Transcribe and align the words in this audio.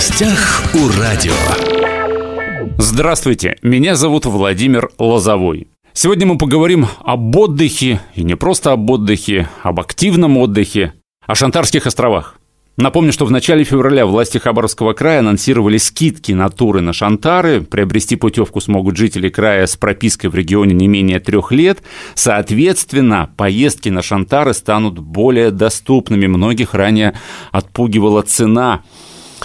гостях 0.00 0.62
у 0.72 0.98
радио. 0.98 1.34
Здравствуйте, 2.78 3.58
меня 3.60 3.96
зовут 3.96 4.24
Владимир 4.24 4.88
Лозовой. 4.96 5.68
Сегодня 5.92 6.26
мы 6.26 6.38
поговорим 6.38 6.86
об 7.04 7.36
отдыхе, 7.36 8.00
и 8.14 8.22
не 8.22 8.34
просто 8.34 8.72
об 8.72 8.88
отдыхе, 8.88 9.50
об 9.62 9.78
активном 9.78 10.38
отдыхе, 10.38 10.94
о 11.26 11.34
Шантарских 11.34 11.86
островах. 11.86 12.36
Напомню, 12.78 13.12
что 13.12 13.26
в 13.26 13.30
начале 13.30 13.62
февраля 13.62 14.06
власти 14.06 14.38
Хабаровского 14.38 14.94
края 14.94 15.18
анонсировали 15.18 15.76
скидки 15.76 16.32
на 16.32 16.48
туры 16.48 16.80
на 16.80 16.94
Шантары. 16.94 17.60
Приобрести 17.60 18.16
путевку 18.16 18.62
смогут 18.62 18.96
жители 18.96 19.28
края 19.28 19.66
с 19.66 19.76
пропиской 19.76 20.30
в 20.30 20.34
регионе 20.34 20.72
не 20.72 20.88
менее 20.88 21.20
трех 21.20 21.52
лет. 21.52 21.82
Соответственно, 22.14 23.28
поездки 23.36 23.90
на 23.90 24.00
Шантары 24.00 24.54
станут 24.54 24.98
более 24.98 25.50
доступными. 25.50 26.26
Многих 26.26 26.72
ранее 26.72 27.12
отпугивала 27.52 28.22
цена 28.22 28.82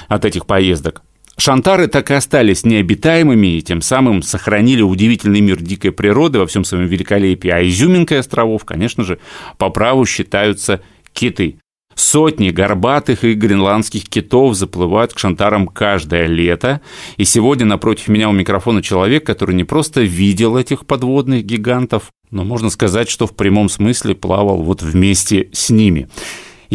от 0.07 0.25
этих 0.25 0.45
поездок. 0.45 1.01
Шантары 1.37 1.87
так 1.87 2.11
и 2.11 2.13
остались 2.13 2.65
необитаемыми 2.65 3.57
и 3.57 3.61
тем 3.61 3.81
самым 3.81 4.21
сохранили 4.21 4.81
удивительный 4.81 5.41
мир 5.41 5.61
дикой 5.61 5.91
природы 5.91 6.39
во 6.39 6.47
всем 6.47 6.63
своем 6.63 6.85
великолепии. 6.85 7.49
А 7.49 7.61
изюминкой 7.61 8.19
островов, 8.19 8.63
конечно 8.63 9.03
же, 9.03 9.19
по 9.57 9.69
праву 9.69 10.05
считаются 10.05 10.81
киты. 11.11 11.59
Сотни 11.93 12.49
горбатых 12.49 13.23
и 13.23 13.33
гренландских 13.33 14.07
китов 14.09 14.55
заплывают 14.55 15.13
к 15.13 15.19
шантарам 15.19 15.67
каждое 15.67 16.27
лето. 16.27 16.81
И 17.17 17.23
сегодня 17.23 17.65
напротив 17.65 18.09
меня 18.09 18.29
у 18.29 18.33
микрофона 18.33 18.81
человек, 18.81 19.25
который 19.25 19.55
не 19.55 19.63
просто 19.63 20.01
видел 20.01 20.57
этих 20.57 20.85
подводных 20.85 21.45
гигантов, 21.45 22.11
но 22.31 22.43
можно 22.43 22.69
сказать, 22.69 23.09
что 23.09 23.27
в 23.27 23.35
прямом 23.35 23.69
смысле 23.69 24.13
плавал 24.13 24.61
вот 24.61 24.81
вместе 24.81 25.49
с 25.53 25.69
ними. 25.69 26.09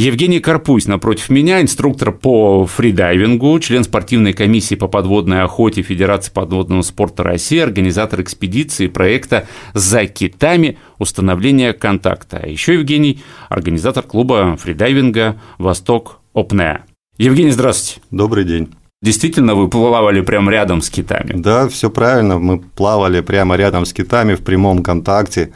Евгений 0.01 0.41
Карпусь 0.41 0.87
напротив 0.87 1.29
меня, 1.29 1.61
инструктор 1.61 2.11
по 2.11 2.65
фридайвингу, 2.65 3.61
член 3.61 3.85
спортивной 3.85 4.33
комиссии 4.33 4.75
по 4.75 4.89
подводной 4.89 5.43
охоте 5.43 5.83
Федерации 5.83 6.33
подводного 6.33 6.81
спорта 6.81 7.23
России, 7.23 7.59
организатор 7.59 8.23
экспедиции 8.23 8.87
проекта 8.87 9.47
«За 9.75 10.07
китами. 10.07 10.79
Установление 10.99 11.75
контакта». 11.75 12.41
А 12.43 12.49
еще 12.49 12.77
Евгений– 12.77 13.23
организатор 13.51 14.03
клуба 14.03 14.57
фридайвинга 14.57 15.39
«Восток 15.59 16.21
Опнеа». 16.33 16.87
Евгений, 17.19 17.51
здравствуйте. 17.51 18.01
Добрый 18.11 18.45
день. 18.45 18.71
Действительно, 19.03 19.55
вы 19.55 19.69
плавали 19.69 20.23
прямо 20.23 20.51
рядом 20.51 20.81
с 20.81 20.89
китами? 20.89 21.33
Да, 21.35 21.69
все 21.69 21.91
правильно. 21.91 22.39
Мы 22.39 22.59
плавали 22.59 23.21
прямо 23.21 23.57
рядом 23.57 23.85
с 23.85 23.93
китами 23.93 24.35
в 24.35 24.41
прямом 24.41 24.83
контакте 24.83 25.53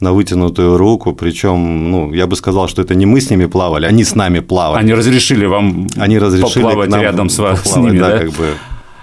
на 0.00 0.12
вытянутую 0.12 0.76
руку, 0.76 1.12
причем, 1.12 1.90
ну, 1.90 2.12
я 2.12 2.26
бы 2.26 2.36
сказал, 2.36 2.68
что 2.68 2.82
это 2.82 2.94
не 2.94 3.06
мы 3.06 3.20
с 3.20 3.30
ними 3.30 3.46
плавали, 3.46 3.86
они 3.86 4.04
с 4.04 4.14
нами 4.14 4.40
плавали. 4.40 4.80
Они 4.80 4.94
разрешили 4.94 5.46
вам 5.46 5.88
они 5.96 6.18
разрешили 6.18 6.62
поплавать 6.62 6.94
рядом 6.94 7.28
с, 7.28 7.36
поплавать, 7.36 7.66
с 7.66 7.76
ними, 7.76 7.98
да, 7.98 8.10
да? 8.10 8.18
как 8.18 8.30
бы. 8.30 8.46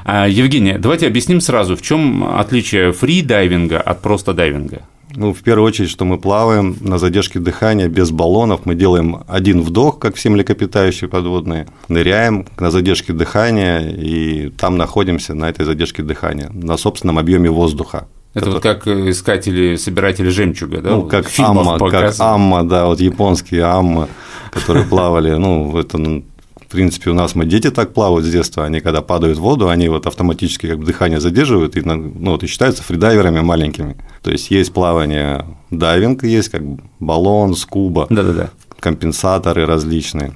А, 0.03 0.27
Евгения, 0.27 0.77
давайте 0.77 1.07
объясним 1.07 1.41
сразу, 1.41 1.75
в 1.75 1.81
чем 1.81 2.23
отличие 2.37 2.91
фри-дайвинга 2.91 3.79
от 3.79 4.01
просто 4.01 4.33
дайвинга? 4.33 4.81
Ну, 5.15 5.33
в 5.33 5.41
первую 5.41 5.67
очередь, 5.67 5.89
что 5.89 6.05
мы 6.05 6.17
плаваем 6.17 6.77
на 6.79 6.97
задержке 6.97 7.39
дыхания 7.39 7.89
без 7.89 8.11
баллонов. 8.11 8.65
Мы 8.65 8.75
делаем 8.75 9.23
один 9.27 9.61
вдох, 9.61 9.99
как 9.99 10.15
все 10.15 10.29
млекопитающие 10.29 11.09
подводные, 11.09 11.67
ныряем 11.89 12.45
на 12.59 12.71
задержке 12.71 13.11
дыхания, 13.11 13.89
и 13.89 14.49
там 14.49 14.77
находимся 14.77 15.33
на 15.33 15.49
этой 15.49 15.65
задержке 15.65 16.01
дыхания, 16.01 16.49
на 16.53 16.77
собственном 16.77 17.19
объеме 17.19 17.49
воздуха. 17.49 18.07
Это 18.33 18.45
который... 18.45 18.53
вот 18.53 18.63
как 18.63 18.87
искатели, 18.87 19.75
собиратели 19.75 20.29
жемчуга, 20.29 20.81
да? 20.81 20.91
Ну, 20.91 21.03
как 21.03 21.27
амма, 21.37 21.77
как 21.89 22.15
амма, 22.19 22.63
да, 22.63 22.85
вот 22.85 23.01
японские 23.01 23.63
амма, 23.63 24.07
которые 24.51 24.85
плавали, 24.85 25.31
ну, 25.31 25.77
это, 25.77 25.97
ну, 25.97 26.23
в 26.55 26.67
принципе, 26.71 27.09
у 27.09 27.13
нас 27.13 27.35
мы 27.35 27.45
дети 27.45 27.69
так 27.69 27.93
плавают 27.93 28.25
с 28.25 28.31
детства, 28.31 28.63
они 28.63 28.79
когда 28.79 29.01
падают 29.01 29.37
в 29.37 29.41
воду, 29.41 29.67
они 29.67 29.89
вот 29.89 30.07
автоматически 30.07 30.67
как 30.67 30.79
бы 30.79 30.85
дыхание 30.85 31.19
задерживают 31.19 31.75
и, 31.75 31.81
ну, 31.81 32.31
вот, 32.31 32.43
и 32.43 32.47
считаются 32.47 32.83
фридайверами 32.83 33.41
маленькими. 33.41 33.97
То 34.21 34.31
есть 34.31 34.49
есть 34.49 34.71
плавание 34.71 35.45
дайвинг, 35.69 36.23
есть 36.23 36.47
как 36.47 36.61
баллон, 37.01 37.55
скуба, 37.55 38.07
Да-да-да. 38.09 38.51
компенсаторы 38.79 39.65
различные. 39.65 40.33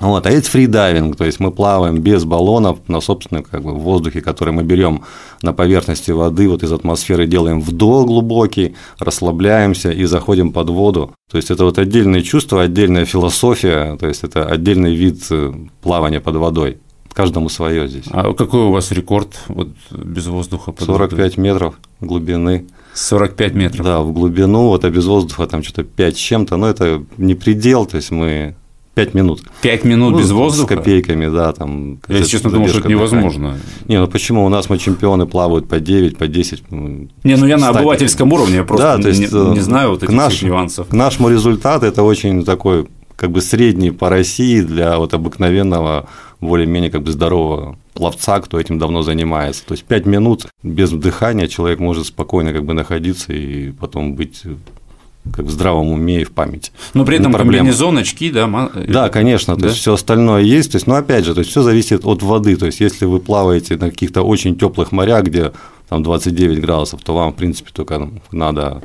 Вот, 0.00 0.26
а 0.26 0.30
есть 0.30 0.48
фридайвинг, 0.48 1.16
то 1.16 1.24
есть 1.26 1.40
мы 1.40 1.52
плаваем 1.52 1.98
без 1.98 2.24
баллонов 2.24 2.78
на 2.88 3.02
собственном 3.02 3.44
как 3.44 3.62
бы, 3.62 3.74
воздухе, 3.74 4.22
который 4.22 4.54
мы 4.54 4.62
берем 4.62 5.02
на 5.42 5.52
поверхности 5.52 6.10
воды, 6.10 6.48
вот 6.48 6.62
из 6.62 6.72
атмосферы 6.72 7.26
делаем 7.26 7.60
вдох 7.60 8.06
глубокий, 8.06 8.74
расслабляемся 8.98 9.90
и 9.90 10.04
заходим 10.06 10.52
под 10.52 10.70
воду. 10.70 11.14
То 11.30 11.36
есть 11.36 11.50
это 11.50 11.66
вот 11.66 11.78
отдельное 11.78 12.22
чувство, 12.22 12.62
отдельная 12.62 13.04
философия, 13.04 13.96
то 13.96 14.06
есть 14.06 14.24
это 14.24 14.46
отдельный 14.46 14.94
вид 14.94 15.22
э, 15.30 15.52
плавания 15.82 16.20
под 16.20 16.36
водой. 16.36 16.78
Каждому 17.12 17.50
свое 17.50 17.86
здесь. 17.86 18.04
А 18.10 18.32
какой 18.32 18.60
у 18.60 18.70
вас 18.70 18.92
рекорд 18.92 19.38
вот, 19.48 19.68
без 19.90 20.28
воздуха? 20.28 20.72
Под 20.72 20.86
45 20.86 21.36
водой? 21.36 21.44
метров 21.44 21.74
глубины. 22.00 22.66
45 22.94 23.54
метров? 23.54 23.84
Да, 23.84 24.00
в 24.00 24.12
глубину, 24.12 24.68
вот, 24.68 24.84
а 24.84 24.90
без 24.90 25.04
воздуха 25.04 25.46
там 25.46 25.62
что-то 25.62 25.84
5 25.84 26.16
с 26.16 26.18
чем-то, 26.18 26.56
но 26.56 26.68
это 26.68 27.04
не 27.18 27.34
предел, 27.34 27.84
то 27.84 27.96
есть 27.96 28.10
мы 28.10 28.54
5 28.94 29.14
минут. 29.14 29.42
5 29.62 29.84
минут 29.84 30.12
ну, 30.12 30.18
без 30.18 30.30
воздуха? 30.30 30.74
С 30.74 30.76
копейками, 30.76 31.28
да. 31.28 31.52
Там, 31.52 32.00
Я, 32.08 32.18
если 32.18 32.30
честно, 32.30 32.50
думал, 32.50 32.68
что 32.68 32.80
это 32.80 32.88
невозможно. 32.88 33.58
Не, 33.86 34.00
ну 34.00 34.08
почему? 34.08 34.44
У 34.44 34.48
нас 34.48 34.68
мы 34.68 34.78
чемпионы 34.78 35.26
плавают 35.26 35.68
по 35.68 35.78
9, 35.78 36.16
по 36.16 36.26
10. 36.26 36.70
Не, 36.70 37.36
ну 37.36 37.46
я 37.46 37.56
на 37.56 37.68
обывательском 37.68 38.32
уровне, 38.32 38.56
я 38.56 38.64
просто 38.64 38.96
да, 38.96 39.02
то 39.02 39.08
есть, 39.08 39.32
не, 39.32 39.50
не 39.54 39.60
знаю 39.60 39.90
вот 39.90 40.02
этих 40.02 40.14
наш, 40.14 40.42
нюансов. 40.42 40.88
К 40.88 40.92
нашему 40.92 41.28
результату 41.28 41.86
это 41.86 42.02
очень 42.02 42.44
такой 42.44 42.86
как 43.16 43.30
бы 43.30 43.42
средний 43.42 43.90
по 43.90 44.08
России 44.08 44.62
для 44.62 44.98
вот 44.98 45.14
обыкновенного 45.14 46.08
более-менее 46.40 46.90
как 46.90 47.02
бы 47.02 47.12
здорового 47.12 47.78
пловца, 47.92 48.40
кто 48.40 48.58
этим 48.58 48.78
давно 48.78 49.02
занимается. 49.02 49.64
То 49.66 49.72
есть 49.72 49.84
5 49.84 50.06
минут 50.06 50.46
без 50.62 50.90
дыхания 50.90 51.46
человек 51.46 51.80
может 51.80 52.06
спокойно 52.06 52.52
как 52.52 52.64
бы 52.64 52.72
находиться 52.72 53.32
и 53.32 53.72
потом 53.72 54.14
быть 54.14 54.42
как 55.32 55.46
в 55.46 55.50
здравом 55.50 55.90
уме 55.90 56.22
и 56.22 56.24
в 56.24 56.32
памяти. 56.32 56.72
Но 56.94 57.04
при 57.04 57.18
этом 57.18 57.32
комбинезон, 57.32 57.98
очки, 57.98 58.30
да? 58.30 58.70
Да, 58.88 59.08
конечно, 59.10 59.54
да? 59.54 59.62
то 59.62 59.66
есть 59.68 59.80
все 59.80 59.92
остальное 59.92 60.42
есть. 60.42 60.72
То 60.72 60.76
есть, 60.76 60.86
но 60.86 60.94
опять 60.94 61.24
же, 61.24 61.34
то 61.34 61.40
есть 61.40 61.50
все 61.50 61.62
зависит 61.62 62.04
от 62.04 62.22
воды. 62.22 62.56
То 62.56 62.66
есть, 62.66 62.80
если 62.80 63.04
вы 63.04 63.20
плаваете 63.20 63.76
на 63.76 63.90
каких-то 63.90 64.22
очень 64.22 64.56
теплых 64.56 64.92
морях, 64.92 65.24
где 65.24 65.52
там 65.88 66.02
29 66.02 66.60
градусов, 66.60 67.02
то 67.02 67.14
вам, 67.14 67.32
в 67.32 67.36
принципе, 67.36 67.70
только 67.72 68.08
надо 68.32 68.82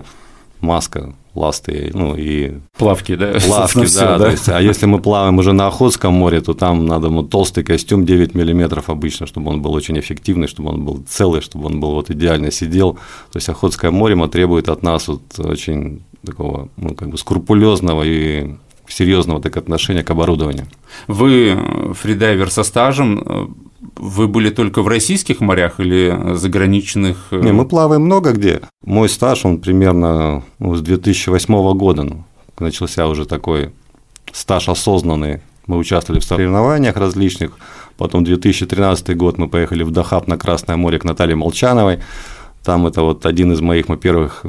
маска, 0.59 1.13
ласты, 1.35 1.91
ну 1.93 2.15
и 2.15 2.53
плавки, 2.77 3.15
да, 3.15 3.33
плавки, 3.45 3.79
да, 3.79 3.85
все, 3.85 3.99
да. 3.99 4.19
То 4.19 4.31
есть, 4.31 4.49
а 4.49 4.61
если 4.61 4.85
мы 4.85 4.99
плаваем 4.99 5.37
уже 5.37 5.53
на 5.53 5.67
Охотском 5.67 6.13
море, 6.13 6.41
то 6.41 6.53
там 6.53 6.85
надо 6.85 7.09
ну, 7.09 7.23
толстый 7.23 7.63
костюм 7.63 8.05
9 8.05 8.35
миллиметров 8.35 8.89
обычно, 8.89 9.27
чтобы 9.27 9.51
он 9.51 9.61
был 9.61 9.73
очень 9.73 9.99
эффективный, 9.99 10.47
чтобы 10.47 10.69
он 10.69 10.83
был 10.83 11.03
целый, 11.07 11.41
чтобы 11.41 11.67
он 11.67 11.79
был 11.79 11.91
вот 11.91 12.09
идеально 12.09 12.51
сидел. 12.51 12.93
То 13.31 13.37
есть 13.37 13.49
Охотское 13.49 13.91
море 13.91 14.15
требует 14.27 14.69
от 14.69 14.81
нас 14.81 15.07
вот 15.07 15.21
очень 15.37 16.01
такого, 16.25 16.69
ну, 16.77 16.95
как 16.95 17.09
бы 17.09 17.17
скрупулезного 17.17 18.03
и 18.03 18.55
серьезного 18.87 19.41
так 19.41 19.57
отношения 19.57 20.03
к 20.03 20.11
оборудованию. 20.11 20.67
Вы 21.07 21.57
фридайвер 21.93 22.51
со 22.51 22.63
стажем, 22.63 23.55
вы 23.95 24.27
были 24.27 24.49
только 24.49 24.81
в 24.81 24.87
российских 24.87 25.39
морях 25.41 25.79
или 25.79 26.35
заграничных? 26.35 27.27
Не, 27.31 27.51
мы 27.51 27.65
плаваем 27.65 28.03
много 28.03 28.31
где. 28.31 28.61
Мой 28.83 29.09
стаж, 29.09 29.45
он 29.45 29.59
примерно 29.59 30.43
ну, 30.59 30.75
с 30.75 30.81
2008 30.81 31.77
года 31.77 32.03
ну, 32.03 32.23
начался 32.59 33.07
уже 33.07 33.25
такой 33.25 33.71
стаж 34.31 34.69
осознанный. 34.69 35.41
Мы 35.67 35.77
участвовали 35.77 36.19
в 36.19 36.25
соревнованиях 36.25 36.95
различных. 36.95 37.57
Потом 37.97 38.23
2013 38.23 39.15
год 39.15 39.37
мы 39.37 39.47
поехали 39.47 39.83
в 39.83 39.91
Дахаб 39.91 40.27
на 40.27 40.37
Красное 40.37 40.75
море 40.77 40.99
к 40.99 41.05
Наталье 41.05 41.35
Молчановой. 41.35 41.99
Там 42.63 42.85
это 42.87 43.01
вот 43.01 43.25
один 43.25 43.51
из 43.53 43.61
моих, 43.61 43.87
мы 43.87 43.97
первых 43.97 44.45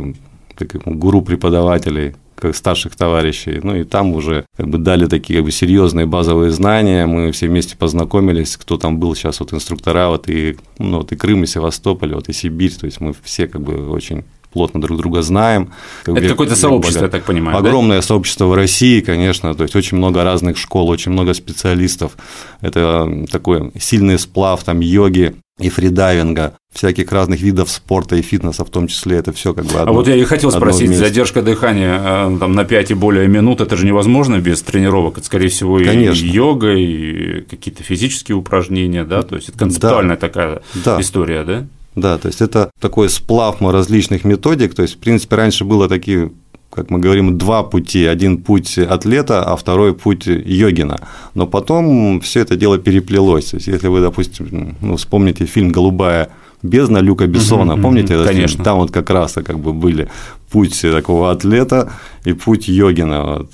гуру 0.84 1.22
преподавателей 1.22 2.14
как 2.36 2.54
старших 2.54 2.94
товарищей. 2.94 3.60
Ну 3.62 3.76
и 3.76 3.84
там 3.84 4.14
уже 4.14 4.44
как 4.56 4.68
бы 4.68 4.78
дали 4.78 5.06
такие 5.06 5.38
как 5.38 5.46
бы 5.46 5.50
серьезные 5.50 6.06
базовые 6.06 6.50
знания. 6.50 7.06
Мы 7.06 7.32
все 7.32 7.48
вместе 7.48 7.76
познакомились, 7.76 8.56
кто 8.56 8.76
там 8.76 8.98
был 8.98 9.14
сейчас 9.14 9.40
вот 9.40 9.52
инструктора, 9.52 10.08
вот 10.08 10.28
и, 10.28 10.56
ну, 10.78 10.98
вот 10.98 11.12
и 11.12 11.16
Крым, 11.16 11.44
и 11.44 11.46
Севастополь, 11.46 12.14
вот 12.14 12.28
и 12.28 12.32
Сибирь. 12.32 12.74
То 12.74 12.86
есть 12.86 13.00
мы 13.00 13.14
все 13.24 13.46
как 13.46 13.62
бы 13.62 13.90
очень 13.90 14.24
плотно 14.52 14.80
друг 14.80 14.98
друга 14.98 15.22
знаем. 15.22 15.72
Как 16.02 16.16
Это 16.16 16.28
какое-то 16.28 16.56
сообщество, 16.56 17.04
я 17.04 17.10
так 17.10 17.24
понимаю. 17.24 17.58
Огромное 17.58 17.98
да? 17.98 18.02
сообщество 18.02 18.46
в 18.46 18.54
России, 18.54 19.00
конечно, 19.00 19.54
то 19.54 19.64
есть 19.64 19.76
очень 19.76 19.98
много 19.98 20.24
разных 20.24 20.56
школ, 20.56 20.88
очень 20.88 21.12
много 21.12 21.34
специалистов. 21.34 22.16
Это 22.62 23.26
такой 23.30 23.72
сильный 23.78 24.18
сплав 24.18 24.64
там 24.64 24.80
йоги, 24.80 25.34
и 25.58 25.70
фридайвинга, 25.70 26.58
всяких 26.72 27.10
разных 27.10 27.40
видов 27.40 27.70
спорта 27.70 28.16
и 28.16 28.22
фитнеса 28.22 28.64
в 28.64 28.70
том 28.70 28.88
числе, 28.88 29.16
это 29.16 29.32
все 29.32 29.54
как 29.54 29.64
бы 29.64 29.78
одно, 29.78 29.90
А 29.90 29.92
вот 29.92 30.06
я 30.06 30.14
и 30.14 30.24
хотел 30.24 30.50
спросить, 30.50 30.88
вместе. 30.88 31.04
задержка 31.04 31.40
дыхания 31.40 31.98
э, 31.98 32.36
там, 32.38 32.52
на 32.52 32.64
5 32.64 32.90
и 32.90 32.94
более 32.94 33.26
минут, 33.26 33.62
это 33.62 33.76
же 33.76 33.86
невозможно 33.86 34.38
без 34.38 34.60
тренировок, 34.60 35.18
это, 35.18 35.26
скорее 35.26 35.48
всего, 35.48 35.78
Конечно. 35.78 36.24
и 36.24 36.28
йога, 36.28 36.74
и 36.74 37.40
какие-то 37.42 37.82
физические 37.82 38.36
упражнения, 38.36 39.04
да, 39.04 39.22
то 39.22 39.36
есть 39.36 39.48
это 39.48 39.58
концептуальная 39.58 40.16
да. 40.16 40.20
такая 40.20 40.62
да. 40.84 41.00
история, 41.00 41.44
да? 41.44 41.66
Да, 41.94 42.18
то 42.18 42.28
есть 42.28 42.42
это 42.42 42.70
такой 42.78 43.08
сплав 43.08 43.62
различных 43.62 44.24
методик, 44.24 44.74
то 44.74 44.82
есть, 44.82 44.96
в 44.96 44.98
принципе, 44.98 45.36
раньше 45.36 45.64
было 45.64 45.88
такие 45.88 46.30
как 46.70 46.90
мы 46.90 46.98
говорим, 46.98 47.38
два 47.38 47.62
пути. 47.62 48.04
Один 48.04 48.36
путь 48.38 48.78
атлета, 48.78 49.42
а 49.42 49.56
второй 49.56 49.92
путь 49.94 50.26
йогина. 50.26 50.98
Но 51.34 51.46
потом 51.46 52.20
все 52.20 52.40
это 52.40 52.56
дело 52.56 52.78
переплелось. 52.78 53.46
То 53.46 53.56
есть, 53.56 53.68
если 53.68 53.88
вы, 53.88 54.00
допустим, 54.00 54.76
ну, 54.80 54.96
вспомните 54.96 55.46
фильм 55.46 55.72
«Голубая 55.72 56.28
бездна» 56.62 56.98
Люка 56.98 57.26
Бессона, 57.26 57.74
угу, 57.74 57.82
помните 57.82 58.14
этот 58.14 58.28
Конечно. 58.28 58.48
фильм? 58.48 58.64
Там 58.64 58.78
вот 58.78 58.90
как 58.90 59.10
раз 59.10 59.32
как 59.32 59.58
бы 59.58 59.72
были 59.72 60.08
путь 60.50 60.80
такого 60.82 61.30
атлета 61.30 61.90
и 62.24 62.32
путь 62.32 62.68
йогина. 62.68 63.22
Вот, 63.24 63.50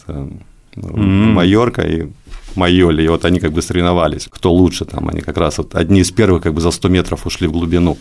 угу. 0.76 1.00
Майорка 1.00 1.82
и 1.82 2.08
Майоли, 2.56 3.02
и 3.02 3.08
вот 3.08 3.24
они 3.24 3.40
как 3.40 3.52
бы 3.52 3.62
соревновались, 3.62 4.28
кто 4.30 4.52
лучше 4.52 4.84
там, 4.84 5.08
они 5.08 5.20
как 5.20 5.36
раз 5.36 5.58
вот 5.58 5.74
одни 5.74 6.00
из 6.00 6.10
первых 6.10 6.42
как 6.42 6.54
бы 6.54 6.60
за 6.60 6.70
100 6.70 6.88
метров 6.88 7.26
ушли 7.26 7.46
в 7.46 7.52
глубину. 7.52 7.96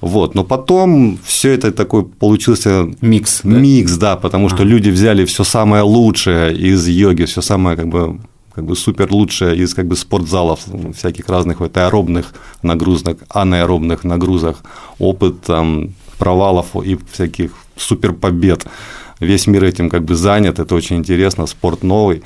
Вот, 0.00 0.34
но 0.34 0.44
потом 0.44 1.18
все 1.24 1.52
это 1.52 1.70
такой 1.70 2.04
получился 2.04 2.88
микс, 3.00 3.44
микс, 3.44 3.92
да, 3.92 4.14
да 4.14 4.16
потому 4.16 4.48
что 4.48 4.62
а. 4.62 4.64
люди 4.64 4.90
взяли 4.90 5.24
все 5.24 5.44
самое 5.44 5.82
лучшее 5.82 6.54
из 6.54 6.86
йоги, 6.88 7.24
все 7.24 7.40
самое 7.40 7.76
как 7.76 7.88
бы 7.88 8.18
как 8.54 8.64
бы 8.64 8.76
супер 8.76 9.10
лучшее 9.10 9.56
из 9.56 9.74
как 9.74 9.86
бы 9.86 9.96
спортзалов, 9.96 10.60
всяких 10.94 11.28
разных 11.28 11.60
вот 11.60 11.76
аэробных 11.76 12.34
нагрузок, 12.62 13.18
анаэробных 13.30 14.04
нагрузок, 14.04 14.58
опыт 14.98 15.40
там 15.42 15.94
провалов 16.18 16.76
и 16.84 16.98
всяких 17.10 17.52
супер 17.76 18.12
побед. 18.12 18.66
Весь 19.20 19.46
мир 19.46 19.64
этим 19.64 19.88
как 19.88 20.04
бы 20.04 20.14
занят, 20.14 20.58
это 20.58 20.74
очень 20.74 20.96
интересно, 20.96 21.46
спорт 21.46 21.82
новый 21.82 22.22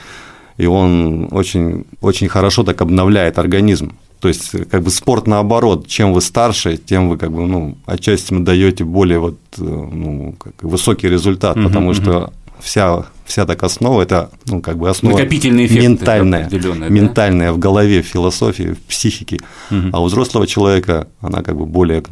и 0.57 0.67
он 0.67 1.29
очень, 1.31 1.85
очень 2.01 2.29
хорошо 2.29 2.63
так 2.63 2.81
обновляет 2.81 3.39
организм. 3.39 3.93
То 4.21 4.29
есть, 4.29 4.53
как 4.71 4.83
бы 4.83 4.91
спорт 4.91 5.27
наоборот, 5.27 5.87
чем 5.87 6.13
вы 6.13 6.21
старше, 6.21 6.79
тем 6.79 7.11
вы 7.11 7.19
как 7.19 7.33
бы, 7.33 7.47
ну, 7.47 7.77
отчасти 7.85 8.35
даете 8.35 8.85
более 8.85 9.19
вот, 9.19 9.39
э, 9.59 9.63
ну, 9.63 10.35
как 10.39 10.55
высокий 10.63 11.09
результат, 11.09 11.57
угу, 11.57 11.67
потому 11.67 11.89
угу. 11.89 11.95
что 11.95 12.33
вся, 12.61 13.05
вся 13.25 13.45
так 13.45 13.63
основа 13.63 14.03
это 14.03 14.31
ну, 14.47 14.63
как 14.63 14.79
бы 14.79 14.89
основа 14.89 15.17
Накопительный 15.17 15.67
эффект 15.67 15.83
ментальная, 15.83 16.49
ментальная 16.89 17.49
да? 17.49 17.53
в 17.53 17.59
голове, 17.59 18.03
в 18.03 18.07
философии, 18.07 18.73
в 18.73 18.81
психике. 18.89 19.39
Угу. 19.71 19.91
А 19.93 20.01
у 20.01 20.07
взрослого 20.07 20.47
человека 20.47 21.09
она 21.21 21.43
как 21.43 21.57
бы 21.57 21.67
более 21.67 22.03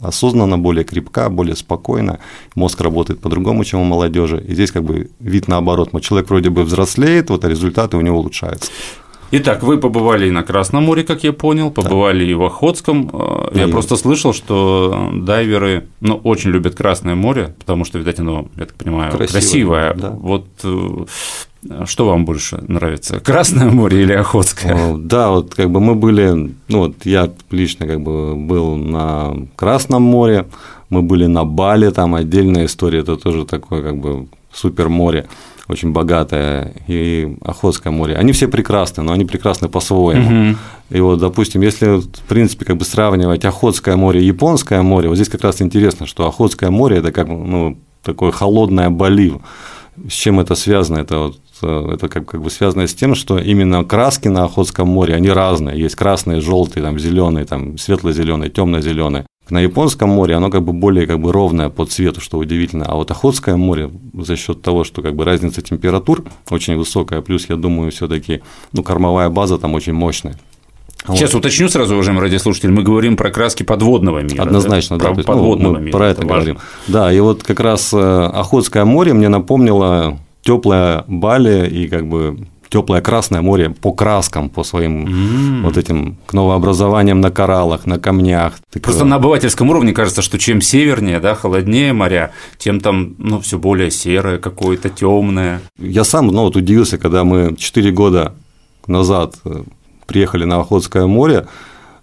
осознанно, 0.00 0.58
более 0.58 0.84
крепка, 0.84 1.28
более 1.28 1.56
спокойно, 1.56 2.18
мозг 2.54 2.80
работает 2.80 3.20
по-другому, 3.20 3.64
чем 3.64 3.80
у 3.80 3.84
молодежи. 3.84 4.44
И 4.46 4.54
здесь 4.54 4.70
как 4.70 4.84
бы 4.84 5.10
вид 5.20 5.48
наоборот. 5.48 5.90
Человек 6.02 6.30
вроде 6.30 6.50
бы 6.50 6.64
взрослеет, 6.64 7.30
вот, 7.30 7.44
а 7.44 7.48
результаты 7.48 7.96
у 7.96 8.00
него 8.00 8.18
улучшаются. 8.18 8.70
Итак, 9.30 9.62
вы 9.62 9.76
побывали 9.76 10.28
и 10.28 10.30
на 10.30 10.42
Красном 10.42 10.84
море, 10.84 11.04
как 11.04 11.22
я 11.22 11.34
понял, 11.34 11.70
побывали 11.70 12.24
да. 12.24 12.30
и 12.30 12.34
в 12.34 12.42
Охотском. 12.44 13.10
Э, 13.12 13.50
я 13.54 13.64
и... 13.64 13.70
просто 13.70 13.96
слышал, 13.96 14.32
что 14.32 15.10
дайверы 15.12 15.88
ну, 16.00 16.16
очень 16.16 16.50
любят 16.50 16.74
Красное 16.74 17.14
море, 17.14 17.54
потому 17.58 17.84
что, 17.84 17.98
видать, 17.98 18.18
оно, 18.20 18.48
я 18.56 18.64
так 18.64 18.74
понимаю, 18.74 19.12
красивое. 19.12 19.40
красивое. 19.40 19.94
Да. 19.94 20.10
Вот 20.10 20.46
э, 20.64 21.04
что 21.86 22.06
вам 22.06 22.24
больше 22.24 22.62
нравится, 22.68 23.20
Красное 23.24 23.70
море 23.70 24.02
или 24.02 24.12
Охотское? 24.12 24.96
Да, 24.96 25.30
вот 25.30 25.54
как 25.54 25.70
бы 25.70 25.80
мы 25.80 25.94
были, 25.94 26.54
ну 26.68 26.78
вот 26.78 26.94
я 27.04 27.30
лично 27.50 27.86
как 27.86 28.00
бы 28.00 28.36
был 28.36 28.76
на 28.76 29.34
Красном 29.56 30.02
море, 30.02 30.46
мы 30.90 31.02
были 31.02 31.26
на 31.26 31.44
Бали, 31.44 31.90
там 31.90 32.14
отдельная 32.14 32.66
история, 32.66 33.00
это 33.00 33.16
тоже 33.16 33.44
такое 33.44 33.82
как 33.82 33.98
бы 33.98 34.28
супер 34.52 34.88
море, 34.88 35.28
очень 35.68 35.92
богатое, 35.92 36.72
и 36.86 37.36
Охотское 37.42 37.92
море. 37.92 38.16
Они 38.16 38.32
все 38.32 38.48
прекрасны, 38.48 39.02
но 39.02 39.12
они 39.12 39.24
прекрасны 39.26 39.68
по-своему. 39.68 40.50
Угу. 40.50 40.58
И 40.90 41.00
вот, 41.00 41.18
допустим, 41.18 41.60
если, 41.60 42.00
в 42.00 42.22
принципе, 42.26 42.64
как 42.64 42.78
бы 42.78 42.84
сравнивать 42.84 43.44
Охотское 43.44 43.96
море 43.96 44.22
и 44.22 44.26
Японское 44.26 44.80
море, 44.80 45.08
вот 45.08 45.16
здесь 45.16 45.28
как 45.28 45.42
раз 45.42 45.60
интересно, 45.60 46.06
что 46.06 46.26
Охотское 46.26 46.70
море– 46.70 46.96
это 46.98 47.12
как, 47.12 47.28
ну, 47.28 47.76
такое 48.02 48.32
холодное 48.32 48.88
Бали. 48.88 49.34
С 50.08 50.12
чем 50.12 50.40
это 50.40 50.54
связано? 50.54 50.98
Это 50.98 51.18
вот 51.18 51.40
это 51.66 52.08
как, 52.08 52.26
как 52.26 52.42
бы 52.42 52.50
связано 52.50 52.86
с 52.86 52.94
тем, 52.94 53.14
что 53.14 53.38
именно 53.38 53.84
краски 53.84 54.28
на 54.28 54.44
Охотском 54.44 54.88
море, 54.88 55.14
они 55.14 55.30
разные. 55.30 55.78
Есть 55.78 55.96
красные, 55.96 56.40
желтые, 56.40 56.82
там, 56.82 56.98
зеленые, 56.98 57.44
там, 57.44 57.78
светло-зеленые, 57.78 58.50
темно-зеленые. 58.50 59.26
На 59.50 59.60
Японском 59.60 60.10
море 60.10 60.34
оно 60.34 60.50
как 60.50 60.62
бы 60.62 60.72
более 60.72 61.06
как 61.06 61.20
бы 61.20 61.32
ровное 61.32 61.70
по 61.70 61.86
цвету, 61.86 62.20
что 62.20 62.38
удивительно. 62.38 62.84
А 62.86 62.96
вот 62.96 63.10
Охотское 63.10 63.56
море 63.56 63.90
за 64.14 64.36
счет 64.36 64.60
того, 64.60 64.84
что 64.84 65.00
как 65.00 65.14
бы 65.14 65.24
разница 65.24 65.62
температур 65.62 66.24
очень 66.50 66.76
высокая, 66.76 67.22
плюс, 67.22 67.48
я 67.48 67.56
думаю, 67.56 67.90
все-таки 67.90 68.42
ну, 68.72 68.82
кормовая 68.82 69.30
база 69.30 69.56
там 69.58 69.74
очень 69.74 69.94
мощная. 69.94 70.38
Сейчас 71.06 71.32
вот. 71.32 71.40
уточню 71.40 71.68
сразу, 71.68 71.94
уважаемые 71.94 72.24
радиослушатели, 72.24 72.70
мы 72.70 72.82
говорим 72.82 73.16
про 73.16 73.30
краски 73.30 73.62
подводного 73.62 74.18
мира. 74.22 74.42
Однозначно, 74.42 74.98
да. 74.98 75.08
да. 75.08 75.14
Про 75.14 75.22
подводного 75.22 75.74
ну, 75.74 75.80
мира. 75.80 75.96
Про 75.96 76.08
это, 76.08 76.20
это 76.20 76.28
говорим. 76.28 76.58
Да, 76.86 77.12
и 77.12 77.18
вот 77.20 77.42
как 77.42 77.60
раз 77.60 77.94
э, 77.94 77.96
Охотское 77.96 78.84
море 78.84 79.14
мне 79.14 79.28
напомнило 79.28 80.18
теплое 80.48 81.04
Бали 81.08 81.68
и 81.68 81.88
как 81.88 82.06
бы 82.06 82.38
теплое 82.70 83.02
Красное 83.02 83.42
море 83.42 83.68
по 83.68 83.92
краскам, 83.92 84.48
по 84.48 84.64
своим 84.64 85.04
mm. 85.04 85.62
вот 85.62 85.76
этим 85.76 86.16
к 86.24 86.32
новообразованиям 86.32 87.20
на 87.20 87.30
кораллах, 87.30 87.84
на 87.86 87.98
камнях. 87.98 88.54
Просто 88.82 89.04
на 89.04 89.16
обывательском 89.16 89.68
уровне 89.68 89.92
кажется, 89.92 90.22
что 90.22 90.38
чем 90.38 90.62
севернее, 90.62 91.20
да, 91.20 91.34
холоднее 91.34 91.92
моря, 91.92 92.30
тем 92.56 92.80
там 92.80 93.14
ну, 93.18 93.40
все 93.40 93.58
более 93.58 93.90
серое 93.90 94.38
какое-то, 94.38 94.88
темное. 94.88 95.60
Я 95.78 96.04
сам 96.04 96.28
ну, 96.28 96.42
вот 96.42 96.56
удивился, 96.56 96.96
когда 96.96 97.24
мы 97.24 97.54
4 97.54 97.90
года 97.90 98.32
назад 98.86 99.34
э, 99.44 99.64
приехали 100.06 100.44
на 100.44 100.60
Охотское 100.60 101.06
море, 101.06 101.46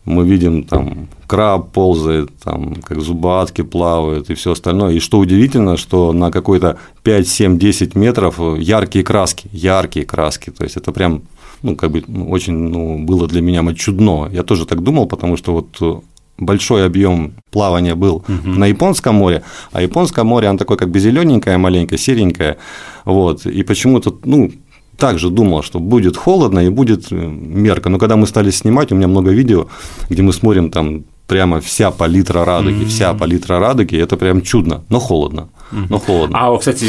мы 0.06 0.24
видим 0.24 0.64
там 0.64 1.08
краб 1.27 1.72
ползает, 1.72 2.30
там 2.44 2.75
как 2.75 3.01
зубатки 3.01 3.62
плавают 3.63 4.30
и 4.30 4.33
все 4.36 4.51
остальное. 4.51 4.94
И 4.94 5.00
что 5.00 5.19
удивительно, 5.19 5.77
что 5.77 6.13
на 6.13 6.31
какой-то 6.31 6.77
5, 7.04 7.27
7, 7.27 7.60
10 7.60 7.95
метров 7.95 8.39
яркие 8.57 9.04
краски, 9.04 9.50
яркие 9.51 10.06
краски. 10.06 10.51
То 10.51 10.63
есть 10.63 10.77
это 10.77 10.92
прям 10.92 11.24
ну, 11.62 11.75
как 11.75 11.92
бы 11.92 12.04
ну, 12.07 12.30
очень 12.30 12.54
ну, 12.54 13.06
было 13.06 13.27
для 13.27 13.42
меня 13.42 13.74
чудно. 13.74 14.30
Я 14.31 14.44
тоже 14.44 14.66
так 14.66 14.81
думал, 14.81 15.07
потому 15.07 15.38
что 15.38 15.54
вот 15.54 16.04
большой 16.38 16.86
объем 16.86 17.33
плавания 17.51 17.95
был 17.95 18.16
угу. 18.16 18.50
на 18.50 18.68
Японском 18.68 19.16
море, 19.16 19.44
а 19.72 19.81
Японское 19.81 20.24
море, 20.24 20.48
оно 20.48 20.57
такое 20.57 20.77
как 20.77 20.89
бы 20.89 21.00
зелененькое, 21.00 21.57
маленькое, 21.57 21.98
серенькое, 21.98 22.57
вот, 23.06 23.45
и 23.45 23.63
почему-то, 23.63 24.13
ну, 24.25 24.51
также 24.98 25.30
думал, 25.30 25.63
что 25.63 25.80
будет 25.80 26.18
холодно 26.18 26.60
и 26.60 26.69
будет 26.69 27.12
мерка. 27.12 27.89
Но 27.89 28.00
когда 28.00 28.16
мы 28.16 28.27
стали 28.27 28.50
снимать, 28.50 28.92
у 28.92 28.95
меня 28.95 29.07
много 29.07 29.31
видео, 29.31 29.68
где 30.10 30.22
мы 30.22 30.33
смотрим 30.33 30.69
там 30.72 31.04
прямо 31.27 31.60
вся 31.60 31.92
палитра 31.92 32.45
радуги, 32.45 32.83
mm-hmm. 32.83 32.89
вся 32.89 33.13
палитра 33.13 33.60
радуги, 33.60 33.98
это 33.98 34.18
прям 34.18 34.42
чудно, 34.42 34.83
но 34.89 35.00
холодно, 35.00 35.50
mm-hmm. 35.72 35.88
но 35.89 36.00
холодно. 36.00 36.38
А, 36.39 36.57
кстати, 36.57 36.86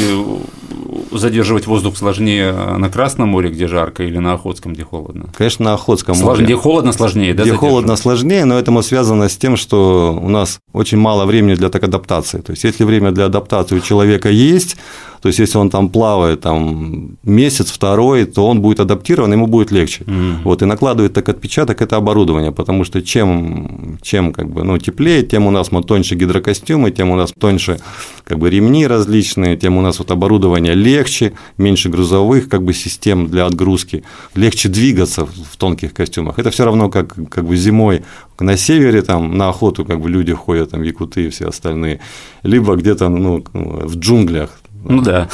задерживать 1.11 1.67
воздух 1.67 1.97
сложнее 1.97 2.51
на 2.77 2.89
Красном 2.89 3.29
море, 3.29 3.49
где 3.49 3.67
жарко, 3.67 4.03
или 4.03 4.17
на 4.17 4.33
Охотском, 4.33 4.73
где 4.73 4.83
холодно? 4.83 5.25
Конечно, 5.35 5.65
на 5.65 5.73
Охотском 5.73 6.17
море. 6.17 6.43
Где 6.43 6.55
холодно 6.55 6.93
сложнее, 6.93 7.33
да? 7.33 7.43
Где 7.43 7.53
холодно 7.53 7.95
сложнее, 7.95 8.45
но 8.45 8.57
этому 8.57 8.83
связано 8.83 9.29
с 9.29 9.37
тем, 9.37 9.57
что 9.57 10.17
у 10.21 10.29
нас 10.29 10.59
очень 10.73 10.97
мало 10.97 11.25
времени 11.25 11.55
для 11.55 11.69
такой 11.69 11.89
адаптации. 11.89 12.39
То 12.39 12.51
есть, 12.51 12.63
если 12.63 12.83
время 12.83 13.11
для 13.11 13.25
адаптации 13.25 13.77
у 13.77 13.79
человека 13.79 14.29
есть, 14.29 14.77
то 15.21 15.29
есть, 15.29 15.39
если 15.39 15.57
он 15.57 15.69
там 15.69 15.89
плавает 15.89 16.41
там, 16.41 17.17
месяц, 17.23 17.71
второй, 17.71 18.25
то 18.25 18.47
он 18.47 18.61
будет 18.61 18.79
адаптирован, 18.79 19.33
ему 19.33 19.47
будет 19.47 19.71
легче. 19.71 20.03
Mm. 20.03 20.43
Вот, 20.43 20.61
и 20.61 20.65
накладывает 20.65 21.13
так 21.13 21.27
отпечаток 21.29 21.81
это 21.81 21.95
оборудование, 21.95 22.51
потому 22.51 22.83
что 22.83 23.01
чем, 23.01 23.97
чем 24.01 24.26
как 24.33 24.49
бы, 24.49 24.63
ну, 24.63 24.77
теплее, 24.77 25.23
тем 25.23 25.47
у 25.47 25.51
нас 25.51 25.71
мы 25.71 25.83
тоньше 25.83 26.15
гидрокостюмы, 26.15 26.91
тем 26.91 27.09
у 27.09 27.15
нас 27.15 27.31
тоньше 27.37 27.79
как 28.23 28.39
бы, 28.39 28.49
ремни 28.49 28.87
различные, 28.87 29.57
тем 29.57 29.77
у 29.77 29.81
нас 29.81 29.99
вот 29.99 30.11
оборудование 30.11 30.73
легче, 30.73 31.33
меньше 31.57 31.89
грузовых 31.89 32.49
как 32.49 32.63
бы, 32.63 32.73
систем 32.73 33.27
для 33.27 33.45
отгрузки, 33.45 34.03
легче 34.35 34.69
двигаться 34.69 35.25
в 35.25 35.57
тонких 35.57 35.93
костюмах. 35.93 36.39
Это 36.39 36.51
все 36.51 36.65
равно 36.65 36.89
как, 36.89 37.15
как 37.29 37.45
бы 37.45 37.55
зимой 37.55 38.03
на 38.39 38.57
севере 38.57 39.01
там 39.01 39.37
на 39.37 39.49
охоту 39.49 39.85
как 39.85 39.99
бы 39.99 40.09
люди 40.09 40.33
ходят 40.33 40.71
там 40.71 40.83
якуты 40.83 41.25
и 41.25 41.29
все 41.29 41.47
остальные, 41.47 41.99
либо 42.43 42.75
где-то 42.75 43.09
ну, 43.09 43.43
в 43.53 43.97
джунглях 43.97 44.59
ну 44.87 45.01
да. 45.01 45.27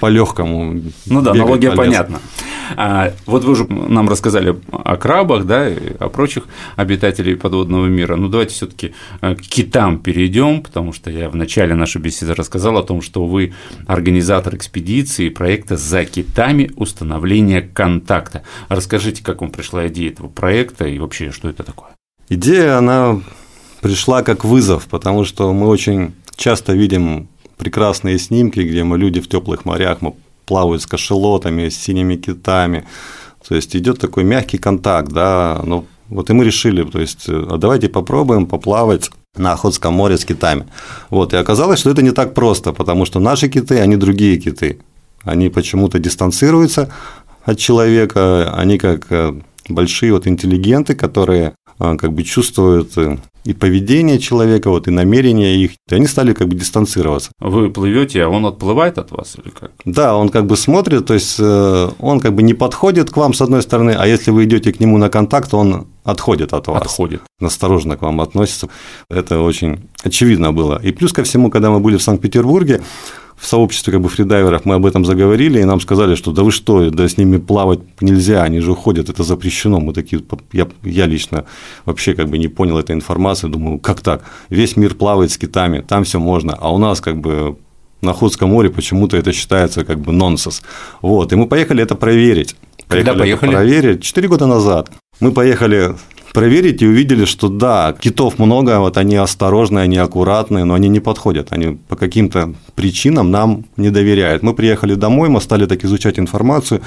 По-легкому. 0.00 0.80
Ну 1.06 1.22
да, 1.22 1.32
аналогия 1.32 1.72
понятна. 1.72 2.20
А, 2.76 3.12
вот 3.26 3.44
вы 3.44 3.52
уже 3.52 3.66
нам 3.66 4.08
рассказали 4.08 4.58
о 4.70 4.96
крабах, 4.96 5.46
да, 5.46 5.68
и 5.68 5.94
о 5.98 6.08
прочих 6.08 6.46
обитателей 6.76 7.36
подводного 7.36 7.86
мира. 7.86 8.16
Ну 8.16 8.28
давайте 8.28 8.54
все-таки 8.54 8.94
э, 9.20 9.34
к 9.34 9.40
китам 9.40 9.98
перейдем, 9.98 10.62
потому 10.62 10.92
что 10.92 11.10
я 11.10 11.30
в 11.30 11.36
начале 11.36 11.74
нашей 11.74 12.00
беседы 12.00 12.34
рассказал 12.34 12.76
о 12.76 12.82
том, 12.82 13.00
что 13.00 13.24
вы 13.24 13.54
организатор 13.86 14.54
экспедиции 14.54 15.28
проекта 15.30 15.76
«За 15.76 16.04
китами. 16.04 16.70
Установление 16.76 17.62
контакта». 17.62 18.42
Расскажите, 18.68 19.24
как 19.24 19.40
вам 19.40 19.50
пришла 19.50 19.86
идея 19.88 20.10
этого 20.10 20.28
проекта 20.28 20.86
и 20.86 20.98
вообще, 20.98 21.30
что 21.32 21.48
это 21.48 21.62
такое? 21.62 21.90
Идея, 22.28 22.76
она 22.76 23.20
пришла 23.80 24.22
как 24.22 24.44
вызов, 24.44 24.86
потому 24.88 25.24
что 25.24 25.52
мы 25.52 25.68
очень 25.68 26.12
часто 26.36 26.74
видим 26.74 27.28
прекрасные 27.58 28.18
снимки, 28.18 28.60
где 28.60 28.84
мы 28.84 28.98
люди 28.98 29.20
в 29.20 29.28
теплых 29.28 29.64
морях, 29.64 29.98
мы 30.00 30.14
плавают 30.46 30.82
с 30.82 30.86
кашелотами, 30.86 31.68
с 31.68 31.76
синими 31.76 32.16
китами. 32.16 32.84
То 33.46 33.54
есть 33.54 33.76
идет 33.76 33.98
такой 33.98 34.24
мягкий 34.24 34.58
контакт, 34.58 35.12
да, 35.12 35.60
но 35.64 35.84
Вот 36.08 36.30
и 36.30 36.32
мы 36.32 36.44
решили, 36.44 36.84
то 36.84 37.00
есть, 37.00 37.28
а 37.28 37.56
давайте 37.58 37.88
попробуем 37.88 38.46
поплавать 38.46 39.10
на 39.36 39.52
Охотском 39.52 39.94
море 39.94 40.16
с 40.16 40.24
китами. 40.24 40.64
Вот, 41.10 41.34
и 41.34 41.36
оказалось, 41.36 41.80
что 41.80 41.90
это 41.90 42.02
не 42.02 42.12
так 42.12 42.34
просто, 42.34 42.72
потому 42.72 43.04
что 43.06 43.20
наши 43.20 43.48
киты, 43.48 43.80
они 43.80 43.96
другие 43.96 44.38
киты. 44.38 44.78
Они 45.22 45.50
почему-то 45.50 45.98
дистанцируются 45.98 46.88
от 47.44 47.58
человека, 47.58 48.54
они 48.54 48.78
как 48.78 49.06
э, 49.10 49.34
большие 49.68 50.12
вот 50.12 50.26
интеллигенты, 50.26 50.94
которые 50.94 51.44
э, 51.48 51.52
как 51.78 52.12
бы 52.12 52.22
чувствуют 52.22 52.96
э, 52.96 53.18
и 53.44 53.54
поведение 53.54 54.18
человека, 54.18 54.68
вот, 54.70 54.88
и 54.88 54.90
намерения 54.90 55.56
их, 55.56 55.72
и 55.90 55.94
они 55.94 56.06
стали 56.06 56.32
как 56.32 56.48
бы 56.48 56.56
дистанцироваться. 56.56 57.30
Вы 57.40 57.70
плывете, 57.70 58.24
а 58.24 58.28
он 58.28 58.44
отплывает 58.46 58.98
от 58.98 59.10
вас 59.10 59.36
или 59.42 59.50
как? 59.50 59.70
Да, 59.84 60.16
он 60.16 60.28
как 60.28 60.46
бы 60.46 60.56
смотрит, 60.56 61.06
то 61.06 61.14
есть 61.14 61.40
он 61.40 62.20
как 62.20 62.34
бы 62.34 62.42
не 62.42 62.54
подходит 62.54 63.10
к 63.10 63.16
вам 63.16 63.32
с 63.32 63.40
одной 63.40 63.62
стороны, 63.62 63.92
а 63.98 64.06
если 64.06 64.32
вы 64.32 64.44
идете 64.44 64.72
к 64.72 64.80
нему 64.80 64.98
на 64.98 65.08
контакт, 65.08 65.54
он 65.54 65.86
отходит 66.04 66.52
от 66.52 66.66
вас. 66.66 66.82
Отходит. 66.82 67.22
Осторожно 67.40 67.96
к 67.96 68.02
вам 68.02 68.20
относится. 68.20 68.68
Это 69.08 69.40
очень 69.40 69.88
очевидно 70.02 70.52
было. 70.52 70.80
И 70.82 70.92
плюс 70.92 71.12
ко 71.12 71.22
всему, 71.22 71.50
когда 71.50 71.70
мы 71.70 71.80
были 71.80 71.96
в 71.96 72.02
Санкт-Петербурге, 72.02 72.82
в 73.38 73.46
сообществе 73.46 73.92
как 73.92 74.02
бы 74.02 74.08
фридайверов 74.08 74.64
мы 74.64 74.74
об 74.74 74.84
этом 74.84 75.04
заговорили, 75.04 75.60
и 75.60 75.64
нам 75.64 75.80
сказали, 75.80 76.16
что 76.16 76.32
да 76.32 76.42
вы 76.42 76.50
что, 76.50 76.90
да 76.90 77.08
с 77.08 77.16
ними 77.16 77.38
плавать 77.38 77.80
нельзя, 78.00 78.42
они 78.42 78.60
же 78.60 78.72
уходят, 78.72 79.08
это 79.08 79.22
запрещено. 79.22 79.78
Мы 79.80 79.92
такие, 79.92 80.22
я, 80.52 80.66
я 80.82 81.06
лично 81.06 81.44
вообще 81.84 82.14
как 82.14 82.28
бы 82.28 82.38
не 82.38 82.48
понял 82.48 82.78
этой 82.78 82.96
информации, 82.96 83.48
думаю, 83.48 83.78
как 83.78 84.00
так? 84.00 84.24
Весь 84.50 84.76
мир 84.76 84.94
плавает 84.94 85.30
с 85.30 85.38
китами, 85.38 85.80
там 85.86 86.02
все 86.04 86.18
можно, 86.18 86.54
а 86.60 86.72
у 86.72 86.78
нас 86.78 87.00
как 87.00 87.20
бы 87.20 87.56
на 88.02 88.10
Охотском 88.10 88.50
море 88.50 88.70
почему-то 88.70 89.16
это 89.16 89.32
считается 89.32 89.84
как 89.84 90.00
бы 90.00 90.12
нонсенс. 90.12 90.62
Вот, 91.00 91.32
и 91.32 91.36
мы 91.36 91.46
поехали 91.46 91.82
это 91.82 91.94
проверить. 91.94 92.56
Поехали 92.88 93.06
Когда 93.06 93.20
поехали? 93.20 93.50
проверить. 93.50 94.02
Четыре 94.02 94.28
года 94.28 94.46
назад. 94.46 94.90
Мы 95.20 95.32
поехали 95.32 95.94
проверить 96.38 96.82
и 96.82 96.86
увидели, 96.86 97.24
что 97.24 97.48
да, 97.48 97.92
китов 97.98 98.38
много, 98.38 98.78
вот 98.78 98.96
они 98.96 99.16
осторожные, 99.16 99.82
они 99.82 99.98
аккуратные, 99.98 100.62
но 100.64 100.74
они 100.74 100.88
не 100.88 101.00
подходят, 101.00 101.48
они 101.50 101.76
по 101.88 101.96
каким-то 101.96 102.54
причинам 102.76 103.32
нам 103.32 103.64
не 103.76 103.90
доверяют. 103.90 104.44
Мы 104.44 104.54
приехали 104.54 104.94
домой, 104.94 105.28
мы 105.28 105.40
стали 105.40 105.66
так 105.66 105.84
изучать 105.84 106.16
информацию 106.16 106.80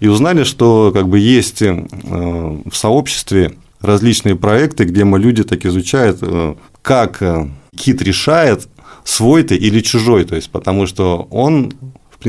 и 0.00 0.08
узнали, 0.08 0.42
что 0.42 0.90
как 0.92 1.06
бы 1.06 1.20
есть 1.20 1.62
э, 1.62 1.86
в 2.02 2.74
сообществе 2.74 3.52
различные 3.80 4.34
проекты, 4.34 4.82
где 4.82 5.04
мы 5.04 5.20
люди 5.20 5.44
так 5.44 5.64
изучают, 5.66 6.18
э, 6.22 6.56
как 6.82 7.22
э, 7.22 7.48
кит 7.76 8.02
решает 8.02 8.66
свой 9.04 9.44
ты 9.44 9.54
или 9.54 9.82
чужой, 9.82 10.24
то 10.24 10.34
есть 10.34 10.50
потому 10.50 10.88
что 10.88 11.28
он 11.30 11.74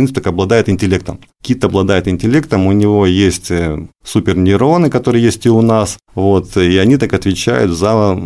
так 0.06 0.28
обладает 0.28 0.70
интеллектом. 0.70 1.20
Кит 1.42 1.64
обладает 1.64 2.08
интеллектом, 2.08 2.68
у 2.68 2.72
него 2.72 3.06
есть 3.06 3.50
э, 3.50 3.88
супернейроны, 4.04 4.90
которые 4.90 5.24
есть 5.24 5.46
и 5.46 5.50
у 5.50 5.62
нас, 5.62 5.98
вот, 6.14 6.56
и 6.58 6.78
они 6.78 6.98
так 6.98 7.14
отвечают 7.14 7.72
за 7.72 8.20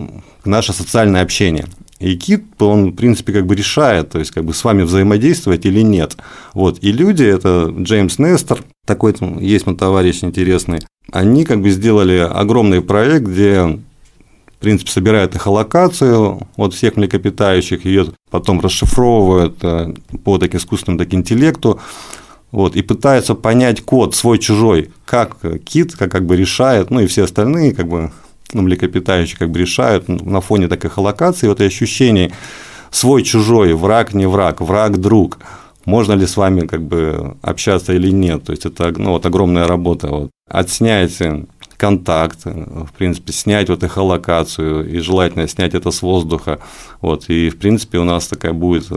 наше 0.44 0.74
социальное 0.74 1.22
общение. 1.22 1.68
И 2.00 2.16
кит, 2.16 2.44
он, 2.60 2.92
в 2.92 2.96
принципе, 2.96 3.32
как 3.32 3.46
бы 3.46 3.56
решает, 3.56 4.10
то 4.10 4.20
есть, 4.20 4.32
как 4.32 4.44
бы 4.44 4.56
с 4.56 4.64
вами 4.64 4.82
взаимодействовать 4.82 5.68
или 5.68 5.82
нет. 5.82 6.18
Вот. 6.54 6.80
И 6.82 6.92
люди, 6.92 7.24
это 7.24 7.72
Джеймс 7.78 8.18
Нестер, 8.18 8.64
такой 8.88 9.16
есть 9.40 9.68
мой 9.68 9.76
товарищ 9.76 10.24
интересный, 10.24 10.80
они 11.12 11.46
как 11.46 11.62
бы 11.62 11.70
сделали 11.70 12.18
огромный 12.18 12.82
проект, 12.82 13.28
где 13.28 13.80
принципе, 14.62 14.92
собирают 14.92 15.36
эхолокацию 15.36 16.48
от 16.56 16.74
всех 16.74 16.96
млекопитающих, 16.96 17.86
ее 17.86 18.08
потом 18.30 18.62
расшифровывают 18.62 19.58
э, 19.64 19.94
по 20.24 20.38
так 20.38 20.56
искусственному 20.56 21.00
так 21.00 21.14
интеллекту, 21.14 21.80
вот, 22.52 22.76
и 22.76 22.82
пытаются 22.82 23.34
понять 23.34 23.82
код 23.82 24.14
свой-чужой, 24.14 24.92
как 25.06 25.38
кит 25.64 25.96
как, 25.96 26.12
как 26.12 26.26
бы 26.26 26.36
решает, 26.36 26.92
ну 26.92 27.00
и 27.00 27.08
все 27.08 27.24
остальные 27.24 27.74
как 27.74 27.88
бы 27.88 28.12
ну, 28.54 28.62
млекопитающие 28.62 29.38
как 29.38 29.50
бы 29.50 29.60
решают 29.60 30.08
на 30.08 30.42
фоне 30.42 30.68
такой 30.68 30.90
эхолокации, 30.90 31.48
вот 31.48 31.62
и 31.62 31.66
ощущение 31.66 32.32
свой-чужой, 32.92 33.74
враг 33.74 34.14
не 34.14 34.28
враг, 34.28 34.62
враг-друг, 34.62 35.40
можно 35.86 36.14
ли 36.14 36.28
с 36.28 36.38
вами 36.38 36.68
как 36.68 36.84
бы 36.84 37.38
общаться 37.42 37.94
или 37.94 38.12
нет, 38.12 38.44
то 38.44 38.52
есть 38.52 38.66
это 38.66 38.94
ну, 38.98 39.12
вот 39.12 39.26
огромная 39.26 39.68
работа, 39.68 40.08
вот. 40.08 40.30
отснять 40.48 41.18
контакт, 41.82 42.46
в 42.46 42.92
принципе, 42.96 43.34
снять 43.34 43.70
вот 43.70 43.84
эхолокацию, 43.84 44.88
и 44.88 45.00
желательно 45.00 45.48
снять 45.48 45.74
это 45.74 45.90
с 45.90 46.04
воздуха. 46.04 46.60
Вот, 47.02 47.26
и, 47.28 47.50
в 47.50 47.58
принципе, 47.58 47.98
у 47.98 48.04
нас 48.04 48.28
такая 48.28 48.54
будет 48.54 48.88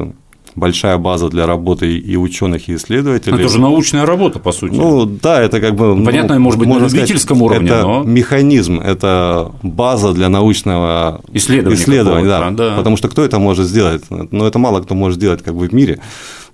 большая 0.55 0.99
база 0.99 1.31
для 1.31 1.47
работы 1.47 1.97
и 1.97 2.17
ученых, 2.17 2.69
и 2.69 2.75
исследователей. 2.75 3.39
Это 3.39 3.49
же 3.49 3.59
научная 3.59 4.05
работа, 4.05 4.39
по 4.39 4.53
сути. 4.53 4.75
Ну, 4.75 5.07
да, 5.07 5.41
это 5.41 5.63
как 5.63 5.75
бы… 5.75 5.95
Ну, 5.97 6.05
Понятно, 6.05 6.35
ну, 6.35 6.43
может 6.43 6.61
быть, 6.61 6.69
на 6.69 6.75
любительском 6.75 7.39
сказать, 7.39 7.43
уровне, 7.43 7.71
это 7.71 7.83
но… 7.83 8.03
механизм, 8.03 8.79
это 8.79 9.51
база 9.63 10.13
для 10.13 10.29
научного 10.29 11.23
исследования, 11.33 11.77
исследования 11.77 12.29
да, 12.29 12.51
да. 12.51 12.77
Потому 12.77 12.99
что 12.99 13.09
кто 13.09 13.25
это 13.25 13.39
может 13.39 13.67
сделать? 13.67 14.05
Ну, 14.11 14.45
это 14.45 14.59
мало 14.59 14.83
кто 14.83 14.95
может 14.95 15.17
сделать 15.17 15.43
как 15.43 15.55
бы 15.55 15.69
в 15.69 15.73
мире 15.73 16.01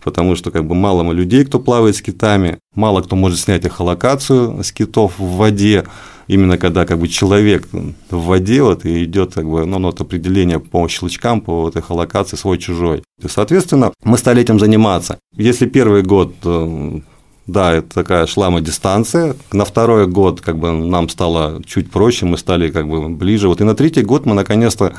потому 0.02 0.36
что 0.36 0.50
как 0.50 0.64
бы 0.66 0.74
мало 0.74 1.10
людей, 1.12 1.44
кто 1.44 1.58
плавает 1.58 1.96
с 1.96 2.02
китами, 2.02 2.58
мало 2.74 3.02
кто 3.02 3.16
может 3.16 3.38
снять 3.38 3.64
эхолокацию 3.64 4.62
с 4.62 4.72
китов 4.72 5.18
в 5.18 5.36
воде, 5.36 5.84
именно 6.26 6.58
когда 6.58 6.86
как 6.86 6.98
бы 6.98 7.08
человек 7.08 7.68
в 8.10 8.24
воде 8.24 8.62
вот 8.62 8.84
и 8.84 9.04
идет 9.04 9.34
как 9.34 9.48
бы, 9.48 9.66
ну, 9.66 9.78
ну, 9.78 9.88
вот 9.88 10.00
определение 10.00 10.60
по 10.60 10.86
щелчкам, 10.88 11.40
по 11.40 11.62
вот 11.62 11.76
эхолокации 11.76 12.36
свой-чужой. 12.36 13.02
Соответственно, 13.26 13.92
мы 14.04 14.16
стали 14.16 14.42
этим 14.42 14.58
заниматься. 14.58 15.18
Если 15.36 15.66
первый 15.66 16.02
год 16.02 16.34
э, 16.44 17.00
да, 17.46 17.74
это 17.74 17.88
такая 17.92 18.26
шлама 18.26 18.60
дистанция. 18.60 19.34
На 19.52 19.64
второй 19.64 20.06
год 20.06 20.40
как 20.40 20.58
бы 20.58 20.70
нам 20.70 21.08
стало 21.08 21.60
чуть 21.64 21.90
проще, 21.90 22.26
мы 22.26 22.38
стали 22.38 22.70
как 22.70 22.88
бы 22.88 23.08
ближе. 23.08 23.48
Вот 23.48 23.60
и 23.60 23.64
на 23.64 23.74
третий 23.74 24.02
год 24.02 24.24
мы 24.24 24.34
наконец-то 24.34 24.94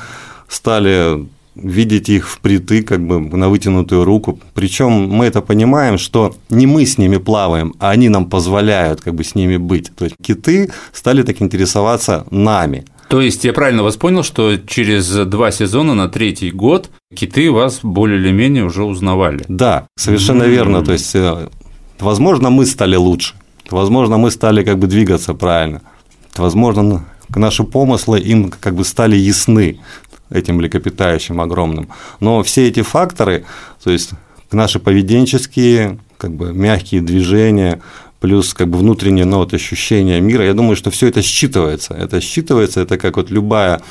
стали 0.49 1.27
видеть 1.55 2.09
их 2.09 2.29
впритык, 2.29 2.87
как 2.87 3.05
бы 3.05 3.19
на 3.19 3.49
вытянутую 3.49 4.05
руку. 4.05 4.39
Причем 4.53 5.09
мы 5.09 5.25
это 5.25 5.41
понимаем, 5.41 5.97
что 5.97 6.35
не 6.49 6.65
мы 6.65 6.85
с 6.85 6.97
ними 6.97 7.17
плаваем, 7.17 7.73
а 7.79 7.89
они 7.89 8.09
нам 8.09 8.29
позволяют 8.29 9.01
как 9.01 9.15
бы 9.15 9.23
с 9.23 9.35
ними 9.35 9.57
быть. 9.57 9.91
То 9.95 10.05
есть 10.05 10.15
киты 10.21 10.71
стали 10.93 11.23
так 11.23 11.41
интересоваться 11.41 12.25
нами. 12.31 12.85
То 13.09 13.19
есть 13.19 13.43
я 13.43 13.51
правильно 13.51 13.83
вас 13.83 13.97
понял, 13.97 14.23
что 14.23 14.55
через 14.55 15.09
два 15.25 15.51
сезона 15.51 15.93
на 15.93 16.07
третий 16.07 16.49
год 16.49 16.89
киты 17.13 17.51
вас 17.51 17.79
более 17.83 18.17
или 18.17 18.31
менее 18.31 18.63
уже 18.63 18.85
узнавали? 18.85 19.43
Да, 19.49 19.87
совершенно 19.97 20.43
mm-hmm. 20.43 20.49
верно. 20.49 20.81
То 20.85 20.93
есть, 20.93 21.13
э, 21.15 21.49
возможно, 21.99 22.49
мы 22.49 22.65
стали 22.65 22.95
лучше, 22.95 23.33
возможно, 23.69 24.17
мы 24.17 24.31
стали 24.31 24.63
как 24.63 24.79
бы 24.79 24.87
двигаться 24.87 25.33
правильно, 25.33 25.81
возможно, 26.37 27.05
наши 27.35 27.65
помыслы 27.65 28.19
им 28.19 28.49
как 28.49 28.75
бы 28.75 28.85
стали 28.85 29.17
ясны 29.17 29.79
этим 30.31 30.57
млекопитающим 30.57 31.39
огромным. 31.41 31.89
Но 32.19 32.41
все 32.43 32.67
эти 32.67 32.81
факторы, 32.81 33.45
то 33.83 33.91
есть 33.91 34.11
наши 34.51 34.79
поведенческие, 34.79 35.99
как 36.17 36.31
бы 36.31 36.53
мягкие 36.53 37.01
движения, 37.01 37.81
плюс 38.19 38.53
как 38.53 38.69
бы 38.69 38.77
внутреннее 38.77 39.25
ну, 39.25 39.37
вот, 39.37 39.53
ощущение 39.53 40.21
мира, 40.21 40.45
я 40.45 40.53
думаю, 40.53 40.75
что 40.75 40.91
все 40.91 41.07
это 41.07 41.21
считывается. 41.21 41.93
Это 41.93 42.17
считывается, 42.17 42.81
это 42.81 42.97
как 42.97 43.17
вот 43.17 43.31
любая 43.31 43.81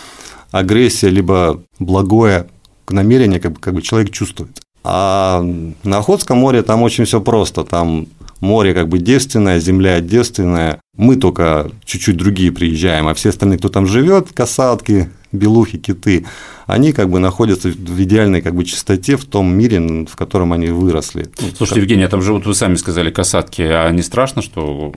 агрессия, 0.50 1.08
либо 1.10 1.62
благое 1.78 2.46
намерение, 2.88 3.40
как 3.40 3.52
бы, 3.52 3.60
как 3.60 3.74
бы 3.74 3.82
человек 3.82 4.10
чувствует. 4.10 4.60
А 4.82 5.44
на 5.82 5.98
Охотском 5.98 6.38
море 6.38 6.62
там 6.62 6.82
очень 6.82 7.04
все 7.04 7.20
просто. 7.20 7.64
Там 7.64 8.06
море 8.40 8.74
как 8.74 8.88
бы 8.88 8.98
девственное, 8.98 9.60
земля 9.60 10.00
девственная. 10.00 10.80
Мы 10.96 11.16
только 11.16 11.70
чуть-чуть 11.84 12.16
другие 12.16 12.52
приезжаем, 12.52 13.08
а 13.08 13.14
все 13.14 13.30
остальные, 13.30 13.58
кто 13.58 13.68
там 13.68 13.86
живет, 13.86 14.32
касатки, 14.32 15.10
белухи, 15.32 15.78
киты, 15.78 16.26
они 16.66 16.92
как 16.92 17.10
бы 17.10 17.18
находятся 17.18 17.68
в 17.68 18.02
идеальной 18.02 18.42
как 18.42 18.54
бы 18.54 18.64
чистоте 18.64 19.16
в 19.16 19.24
том 19.24 19.52
мире, 19.52 20.06
в 20.06 20.16
котором 20.16 20.52
они 20.52 20.68
выросли. 20.68 21.28
Ну, 21.40 21.48
Слушайте. 21.56 21.80
Евгений, 21.80 22.04
а 22.04 22.08
там 22.08 22.22
живут, 22.22 22.46
вы 22.46 22.54
сами 22.54 22.76
сказали, 22.76 23.10
касатки, 23.10 23.62
а 23.62 23.90
не 23.90 24.02
страшно, 24.02 24.42
что 24.42 24.92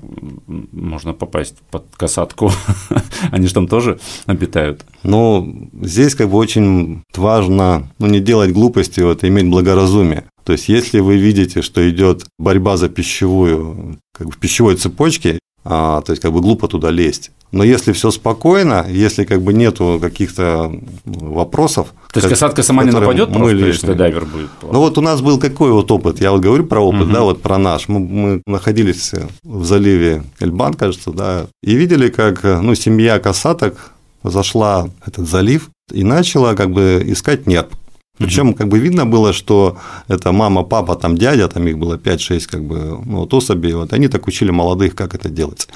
можно 0.47 1.13
попасть 1.13 1.55
под 1.71 1.85
касатку? 1.95 2.51
они 3.31 3.47
же 3.47 3.53
там 3.53 3.67
тоже 3.67 3.99
обитают? 4.25 4.85
Ну, 5.03 5.69
здесь 5.81 6.15
как 6.15 6.29
бы 6.29 6.37
очень 6.37 7.03
важно 7.15 7.89
ну, 7.99 8.07
не 8.07 8.19
делать 8.19 8.51
глупости, 8.51 9.01
вот, 9.01 9.23
иметь 9.23 9.49
благоразумие. 9.49 10.25
То 10.43 10.53
есть, 10.53 10.69
если 10.69 10.99
вы 10.99 11.17
видите, 11.17 11.61
что 11.61 11.89
идет 11.89 12.25
борьба 12.37 12.77
за 12.77 12.89
пищевую, 12.89 13.99
как 14.13 14.27
бы 14.27 14.33
в 14.33 14.37
пищевой 14.37 14.75
цепочке, 14.75 15.39
а, 15.65 16.01
то 16.01 16.11
есть 16.11 16.21
как 16.21 16.33
бы 16.33 16.41
глупо 16.41 16.67
туда 16.67 16.91
лезть. 16.91 17.31
Но 17.53 17.63
если 17.63 17.93
все 17.93 18.11
спокойно, 18.11 18.85
если 18.89 19.23
как 19.23 19.41
бы 19.41 19.53
нету 19.53 19.97
каких-то 20.01 20.73
вопросов, 21.05 21.93
то 22.11 22.19
есть 22.19 22.27
касатка 22.27 22.63
сама 22.63 22.83
не 22.83 22.91
нападет, 22.91 23.29
мы 23.29 23.51
просто, 23.51 23.67
если 23.67 23.93
дайвер 23.93 24.25
будет. 24.25 24.49
Ну 24.61 24.79
вот 24.79 24.97
у 24.97 25.01
нас 25.01 25.21
был 25.21 25.39
какой 25.39 25.71
вот 25.71 25.89
опыт? 25.91 26.19
Я 26.19 26.31
вот 26.31 26.41
говорю 26.41 26.65
про 26.65 26.81
опыт, 26.81 27.03
угу. 27.03 27.11
да, 27.13 27.21
вот 27.21 27.41
про 27.41 27.57
наш. 27.57 27.87
Мы, 27.87 27.99
мы 27.99 28.41
находились 28.45 29.11
в 29.43 29.63
заливе 29.63 30.23
Эльбан, 30.39 30.73
кажется, 30.73 31.11
да, 31.11 31.47
и 31.61 31.75
видели, 31.75 32.09
как 32.09 32.43
ну 32.43 32.75
семья 32.75 33.19
касаток 33.19 33.91
зашла 34.23 34.85
в 34.85 35.07
этот 35.07 35.29
залив 35.29 35.69
и 35.91 36.03
начала 36.03 36.55
как 36.55 36.71
бы 36.71 37.03
искать 37.05 37.47
нерп. 37.47 37.73
Причем 38.17 38.53
как 38.53 38.67
бы 38.67 38.79
видно 38.79 39.05
было, 39.05 39.33
что 39.33 39.77
это 40.07 40.31
мама, 40.31 40.63
папа, 40.63 40.95
там 40.95 41.17
дядя, 41.17 41.47
там 41.47 41.67
их 41.67 41.77
было 41.77 41.97
5-6 41.97 42.47
как 42.47 42.63
бы, 42.63 43.01
ну, 43.05 43.19
вот 43.19 43.33
особей, 43.33 43.73
вот 43.73 43.93
они 43.93 44.07
так 44.07 44.27
учили 44.27 44.51
молодых, 44.51 44.95
как 44.95 45.15
это 45.15 45.29
делать. 45.29 45.67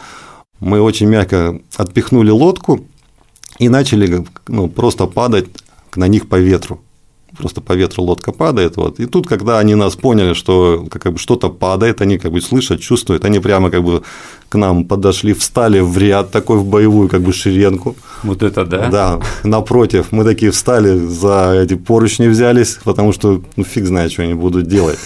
Мы 0.59 0.81
очень 0.81 1.07
мягко 1.07 1.59
отпихнули 1.77 2.29
лодку, 2.29 2.85
и 3.59 3.69
начали 3.69 4.25
ну, 4.47 4.67
просто 4.67 5.07
падать 5.07 5.47
на 5.95 6.07
них 6.07 6.29
по 6.29 6.35
ветру 6.35 6.79
просто 7.37 7.61
по 7.61 7.73
ветру 7.73 8.03
лодка 8.03 8.31
падает. 8.31 8.77
Вот. 8.77 8.99
И 8.99 9.05
тут, 9.05 9.27
когда 9.27 9.59
они 9.59 9.75
нас 9.75 9.95
поняли, 9.95 10.33
что 10.33 10.85
как 10.89 11.13
бы 11.13 11.19
что-то 11.19 11.49
падает, 11.49 12.01
они 12.01 12.17
как 12.17 12.31
бы 12.31 12.41
слышат, 12.41 12.81
чувствуют, 12.81 13.25
они 13.25 13.39
прямо 13.39 13.69
как 13.69 13.83
бы 13.83 14.03
к 14.49 14.57
нам 14.57 14.85
подошли, 14.85 15.33
встали 15.33 15.79
в 15.79 15.97
ряд 15.97 16.31
такой 16.31 16.57
в 16.57 16.65
боевую 16.65 17.09
как 17.09 17.21
бы 17.21 17.33
шеренку. 17.33 17.95
Вот 18.23 18.43
это 18.43 18.65
да? 18.65 18.89
Да, 18.89 19.19
напротив, 19.43 20.07
мы 20.11 20.23
такие 20.23 20.51
встали, 20.51 20.97
за 20.97 21.53
эти 21.63 21.75
поручни 21.75 22.27
взялись, 22.27 22.79
потому 22.83 23.13
что 23.13 23.41
ну 23.55 23.63
фиг 23.63 23.85
знает, 23.85 24.11
что 24.11 24.23
они 24.23 24.33
будут 24.33 24.67
делать 24.67 24.99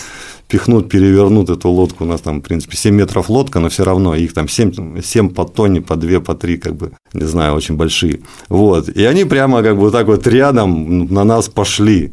пихнут, 0.52 0.90
перевернут 0.90 1.50
эту 1.50 1.70
лодку. 1.70 2.04
У 2.04 2.08
нас 2.08 2.22
там, 2.22 2.40
в 2.40 2.44
принципе, 2.44 2.76
7 2.76 2.94
метров 2.94 3.30
лодка, 3.30 3.60
но 3.60 3.70
все 3.70 3.86
равно 3.86 4.16
их 4.16 4.34
там 4.34 4.50
7, 4.50 5.02
7 5.02 5.30
по 5.30 5.46
тонне, 5.46 5.82
по 5.82 5.96
2, 5.96 6.20
по 6.20 6.36
3, 6.36 6.58
как 6.58 6.76
бы, 6.76 6.92
не 7.14 7.26
знаю, 7.26 7.56
очень 7.56 7.78
большие. 7.78 8.20
Вот. 8.50 8.90
И 8.90 9.06
они 9.06 9.24
прямо 9.24 9.64
как 9.64 9.76
бы 9.76 9.82
вот 9.82 9.94
так 9.94 10.08
вот 10.08 10.28
рядом 10.28 11.06
на 11.06 11.24
нас 11.24 11.48
пошли 11.48 12.12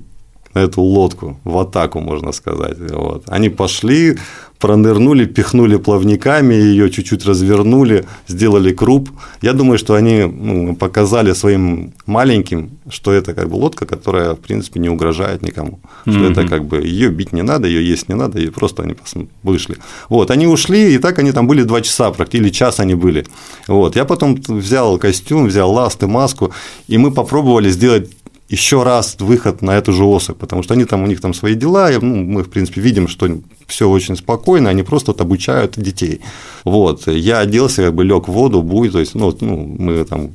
эту 0.58 0.82
лодку 0.82 1.38
в 1.44 1.58
атаку, 1.58 2.00
можно 2.00 2.32
сказать. 2.32 2.78
Вот. 2.90 3.24
Они 3.26 3.48
пошли, 3.48 4.16
пронырнули, 4.58 5.26
пихнули 5.26 5.76
плавниками, 5.76 6.54
ее 6.54 6.90
чуть-чуть 6.90 7.24
развернули, 7.26 8.04
сделали 8.26 8.72
круп. 8.72 9.10
Я 9.42 9.52
думаю, 9.52 9.78
что 9.78 9.94
они 9.94 10.24
ну, 10.24 10.74
показали 10.74 11.32
своим 11.34 11.92
маленьким, 12.06 12.70
что 12.90 13.12
это 13.12 13.34
как 13.34 13.48
бы 13.48 13.54
лодка, 13.54 13.86
которая, 13.86 14.34
в 14.34 14.38
принципе, 14.38 14.80
не 14.80 14.88
угрожает 14.88 15.42
никому. 15.42 15.78
Что 16.02 16.18
mm-hmm. 16.18 16.32
это 16.32 16.48
как 16.48 16.64
бы 16.64 16.78
ее 16.78 17.10
бить 17.10 17.32
не 17.32 17.42
надо, 17.42 17.68
ее 17.68 17.88
есть 17.88 18.08
не 18.08 18.16
надо, 18.16 18.38
и 18.40 18.50
просто 18.50 18.82
они 18.82 18.94
вышли. 19.42 19.76
Вот, 20.08 20.30
они 20.30 20.46
ушли, 20.46 20.94
и 20.94 20.98
так 20.98 21.18
они 21.18 21.32
там 21.32 21.46
были 21.46 21.62
два 21.62 21.80
часа, 21.80 22.10
практически 22.10 22.38
или 22.38 22.50
час 22.50 22.80
они 22.80 22.94
были. 22.94 23.24
Вот, 23.68 23.96
я 23.96 24.04
потом 24.04 24.34
взял 24.48 24.98
костюм, 24.98 25.46
взял 25.46 25.72
ласты, 25.72 26.06
маску, 26.06 26.52
и 26.88 26.98
мы 26.98 27.10
попробовали 27.10 27.70
сделать 27.70 28.10
еще 28.48 28.82
раз 28.82 29.16
выход 29.18 29.62
на 29.62 29.76
эту 29.76 29.92
же 29.92 30.04
особь, 30.04 30.38
потому 30.38 30.62
что 30.62 30.74
они 30.74 30.84
там, 30.84 31.02
у 31.02 31.06
них 31.06 31.20
там 31.20 31.34
свои 31.34 31.54
дела, 31.54 31.92
и, 31.92 31.98
ну, 31.98 32.24
мы, 32.24 32.42
в 32.42 32.50
принципе, 32.50 32.80
видим, 32.80 33.06
что 33.06 33.28
все 33.66 33.88
очень 33.88 34.16
спокойно, 34.16 34.70
они 34.70 34.82
просто 34.82 35.12
вот 35.12 35.20
обучают 35.20 35.78
детей. 35.78 36.20
Вот, 36.64 37.06
я 37.06 37.40
оделся, 37.40 37.84
как 37.84 37.94
бы 37.94 38.04
лег 38.04 38.28
в 38.28 38.32
воду, 38.32 38.62
буй, 38.62 38.88
то 38.88 39.00
есть, 39.00 39.14
ну, 39.14 39.36
ну 39.40 39.76
мы 39.78 40.04
там 40.04 40.30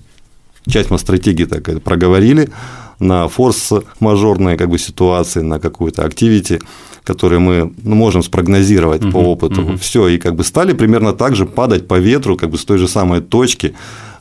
часть 0.67 0.91
мы 0.91 1.00
стратегии 1.00 1.46
так 1.46 1.84
проговорили 1.84 2.50
на 3.00 3.27
форс-мажорные 3.27 4.58
как 4.58 4.70
бы 4.70 4.77
ситуации, 4.77 5.41
на 5.41 5.60
какую-то 5.60 6.05
активити, 6.05 6.60
которые 7.03 7.39
мы 7.39 7.74
ну, 7.84 7.96
можем 7.96 8.24
спрогнозировать 8.24 9.01
uh-huh, 9.01 9.12
по 9.12 9.17
опыту. 9.17 9.62
Uh-huh. 9.62 9.77
Все, 9.77 10.08
и 10.08 10.17
как 10.17 10.36
бы 10.36 10.43
стали 10.43 10.74
примерно 10.74 11.13
так 11.13 11.36
же 11.36 11.46
падать 11.46 11.88
по 11.88 12.00
ветру, 12.00 12.38
как 12.38 12.50
бы 12.50 12.58
с 12.58 12.63
той 12.63 12.77
же 12.77 12.88
самой 12.88 13.20
точки, 13.22 13.75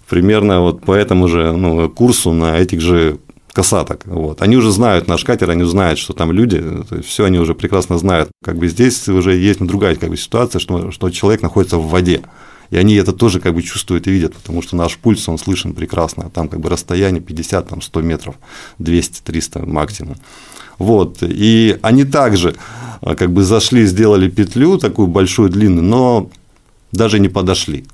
примерно 0.09 0.61
вот 0.61 0.83
по 0.83 0.93
этому 0.93 1.29
же 1.29 1.53
ну, 1.53 1.89
курсу 1.89 2.33
на 2.33 2.59
этих 2.59 2.81
же 2.81 3.19
касаток. 3.53 4.03
Вот. 4.07 4.43
Они 4.43 4.57
уже 4.57 4.73
знают 4.73 5.09
наш 5.09 5.25
катер, 5.25 5.51
они 5.51 5.65
знают, 5.65 5.99
что 5.99 6.13
там 6.13 6.33
люди, 6.33 6.63
все 7.03 7.25
они 7.25 7.39
уже 7.39 7.55
прекрасно 7.55 7.99
знают. 7.99 8.31
Как 8.43 8.57
бы 8.57 8.69
здесь 8.69 9.09
уже 9.09 9.37
есть 9.37 9.61
другая 9.61 9.95
как 9.97 10.11
бы, 10.11 10.17
ситуация, 10.17 10.59
что, 10.59 10.91
что 10.91 11.11
человек 11.11 11.43
находится 11.43 11.77
в 11.77 11.89
воде. 11.89 12.23
И 12.71 12.77
они 12.79 12.95
это 12.95 13.13
тоже 13.13 13.39
как 13.39 13.55
бы 13.55 13.63
чувствуют 13.63 14.07
и 14.07 14.11
видят, 14.11 14.35
потому 14.35 14.63
что 14.63 14.77
наш 14.77 14.97
пульс, 14.97 15.29
он 15.29 15.37
слышен 15.37 15.75
прекрасно. 15.75 16.31
Там 16.31 16.49
как 16.49 16.61
бы 16.61 16.71
расстояние 16.71 17.21
50, 17.21 17.69
там 17.69 17.83
100 17.83 18.01
метров, 18.01 18.35
200-300 18.79 19.67
максимум. 19.67 20.17
Вот. 20.79 21.19
И 21.21 21.79
они 21.83 22.05
также 22.05 22.55
а, 23.03 23.15
как 23.15 23.31
бы 23.31 23.43
зашли, 23.43 23.85
сделали 23.85 24.31
петлю 24.31 24.79
такую 24.79 25.09
большую, 25.09 25.51
длинную, 25.51 25.85
но 25.85 26.31
даже 26.93 27.19
не 27.19 27.29
подошли. 27.29 27.85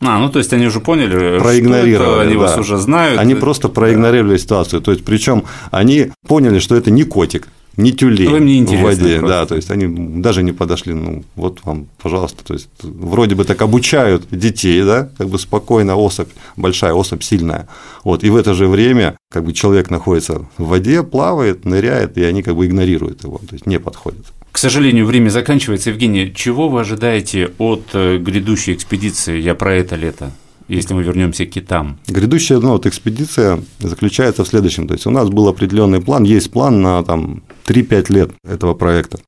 А, 0.00 0.18
ну 0.18 0.28
то 0.28 0.38
есть 0.38 0.52
они 0.52 0.66
уже 0.66 0.80
поняли, 0.80 1.38
проигнорировали, 1.38 1.94
что 1.94 2.12
это, 2.12 2.20
они 2.22 2.34
да. 2.34 2.40
вас 2.40 2.58
уже 2.58 2.76
знают. 2.76 3.18
Они 3.18 3.34
просто 3.34 3.68
проигнорировали 3.68 4.34
да. 4.34 4.38
ситуацию. 4.38 4.82
То 4.82 4.90
есть, 4.90 5.04
причем 5.04 5.44
они 5.70 6.10
поняли, 6.26 6.58
что 6.58 6.76
это 6.76 6.90
не 6.90 7.04
котик, 7.04 7.48
не 7.76 7.92
тюлень 7.92 8.66
в 8.66 8.82
воде, 8.82 9.18
просто. 9.18 9.26
да, 9.26 9.46
то 9.46 9.54
есть 9.54 9.70
они 9.70 10.20
даже 10.20 10.42
не 10.42 10.52
подошли, 10.52 10.94
ну 10.94 11.24
вот 11.34 11.60
вам, 11.64 11.86
пожалуйста, 12.02 12.44
то 12.44 12.54
есть 12.54 12.68
вроде 12.82 13.34
бы 13.34 13.44
так 13.44 13.60
обучают 13.60 14.26
детей, 14.30 14.82
да, 14.82 15.10
как 15.18 15.28
бы 15.28 15.38
спокойно 15.38 15.96
особь, 15.96 16.28
большая 16.56 16.94
особь, 16.94 17.22
сильная, 17.22 17.68
вот, 18.02 18.24
и 18.24 18.30
в 18.30 18.36
это 18.36 18.54
же 18.54 18.66
время 18.66 19.16
как 19.30 19.44
бы 19.44 19.52
человек 19.52 19.90
находится 19.90 20.46
в 20.56 20.68
воде, 20.68 21.02
плавает, 21.02 21.64
ныряет, 21.64 22.16
и 22.16 22.22
они 22.22 22.42
как 22.42 22.56
бы 22.56 22.66
игнорируют 22.66 23.24
его, 23.24 23.38
то 23.38 23.52
есть 23.52 23.66
не 23.66 23.78
подходят. 23.78 24.26
К 24.56 24.58
сожалению, 24.58 25.04
время 25.04 25.28
заканчивается. 25.28 25.90
Евгений, 25.90 26.32
чего 26.34 26.70
вы 26.70 26.80
ожидаете 26.80 27.50
от 27.58 27.90
э, 27.92 28.16
грядущей 28.16 28.72
экспедиции 28.72 29.38
«Я 29.38 29.54
про 29.54 29.74
это 29.74 29.96
лето»? 29.96 30.32
если 30.66 30.94
мы 30.94 31.02
вернемся 31.02 31.44
к 31.44 31.50
китам? 31.50 31.98
Грядущая 32.08 32.58
ну, 32.58 32.70
вот 32.70 32.86
экспедиция 32.86 33.60
заключается 33.80 34.44
в 34.44 34.48
следующем. 34.48 34.88
То 34.88 34.94
есть 34.94 35.06
у 35.06 35.10
нас 35.10 35.28
был 35.28 35.46
определенный 35.48 36.00
план, 36.00 36.24
есть 36.24 36.50
план 36.50 36.80
на 36.80 37.04
там, 37.04 37.42
3-5 37.66 38.12
лет 38.14 38.30
этого 38.48 38.72
проекта. 38.72 39.18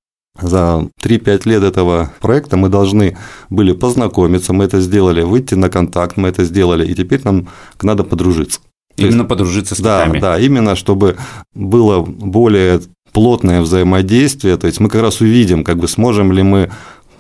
За 0.41 0.89
3-5 1.03 1.47
лет 1.47 1.63
этого 1.63 2.11
проекта 2.21 2.57
мы 2.57 2.71
должны 2.71 3.19
были 3.51 3.73
познакомиться, 3.73 4.55
мы 4.55 4.65
это 4.65 4.81
сделали, 4.81 5.21
выйти 5.21 5.55
на 5.57 5.69
контакт, 5.69 6.17
мы 6.17 6.29
это 6.29 6.43
сделали, 6.45 6.91
и 6.91 6.95
теперь 6.95 7.21
нам 7.25 7.49
надо 7.83 8.03
подружиться. 8.03 8.61
Именно 8.99 9.19
есть, 9.19 9.29
подружиться 9.29 9.75
с 9.75 9.79
да, 9.79 10.05
китами. 10.05 10.21
Да, 10.21 10.39
именно 10.39 10.75
чтобы 10.75 11.17
было 11.55 12.01
более 12.03 12.81
плотное 13.19 13.63
взаимодействие, 13.63 14.57
то 14.59 14.69
есть 14.69 14.79
мы 14.79 14.89
как 14.89 15.03
раз 15.03 15.21
увидим, 15.21 15.65
как 15.65 15.77
бы 15.77 15.89
сможем 15.89 16.31
ли 16.31 16.45
мы 16.45 16.71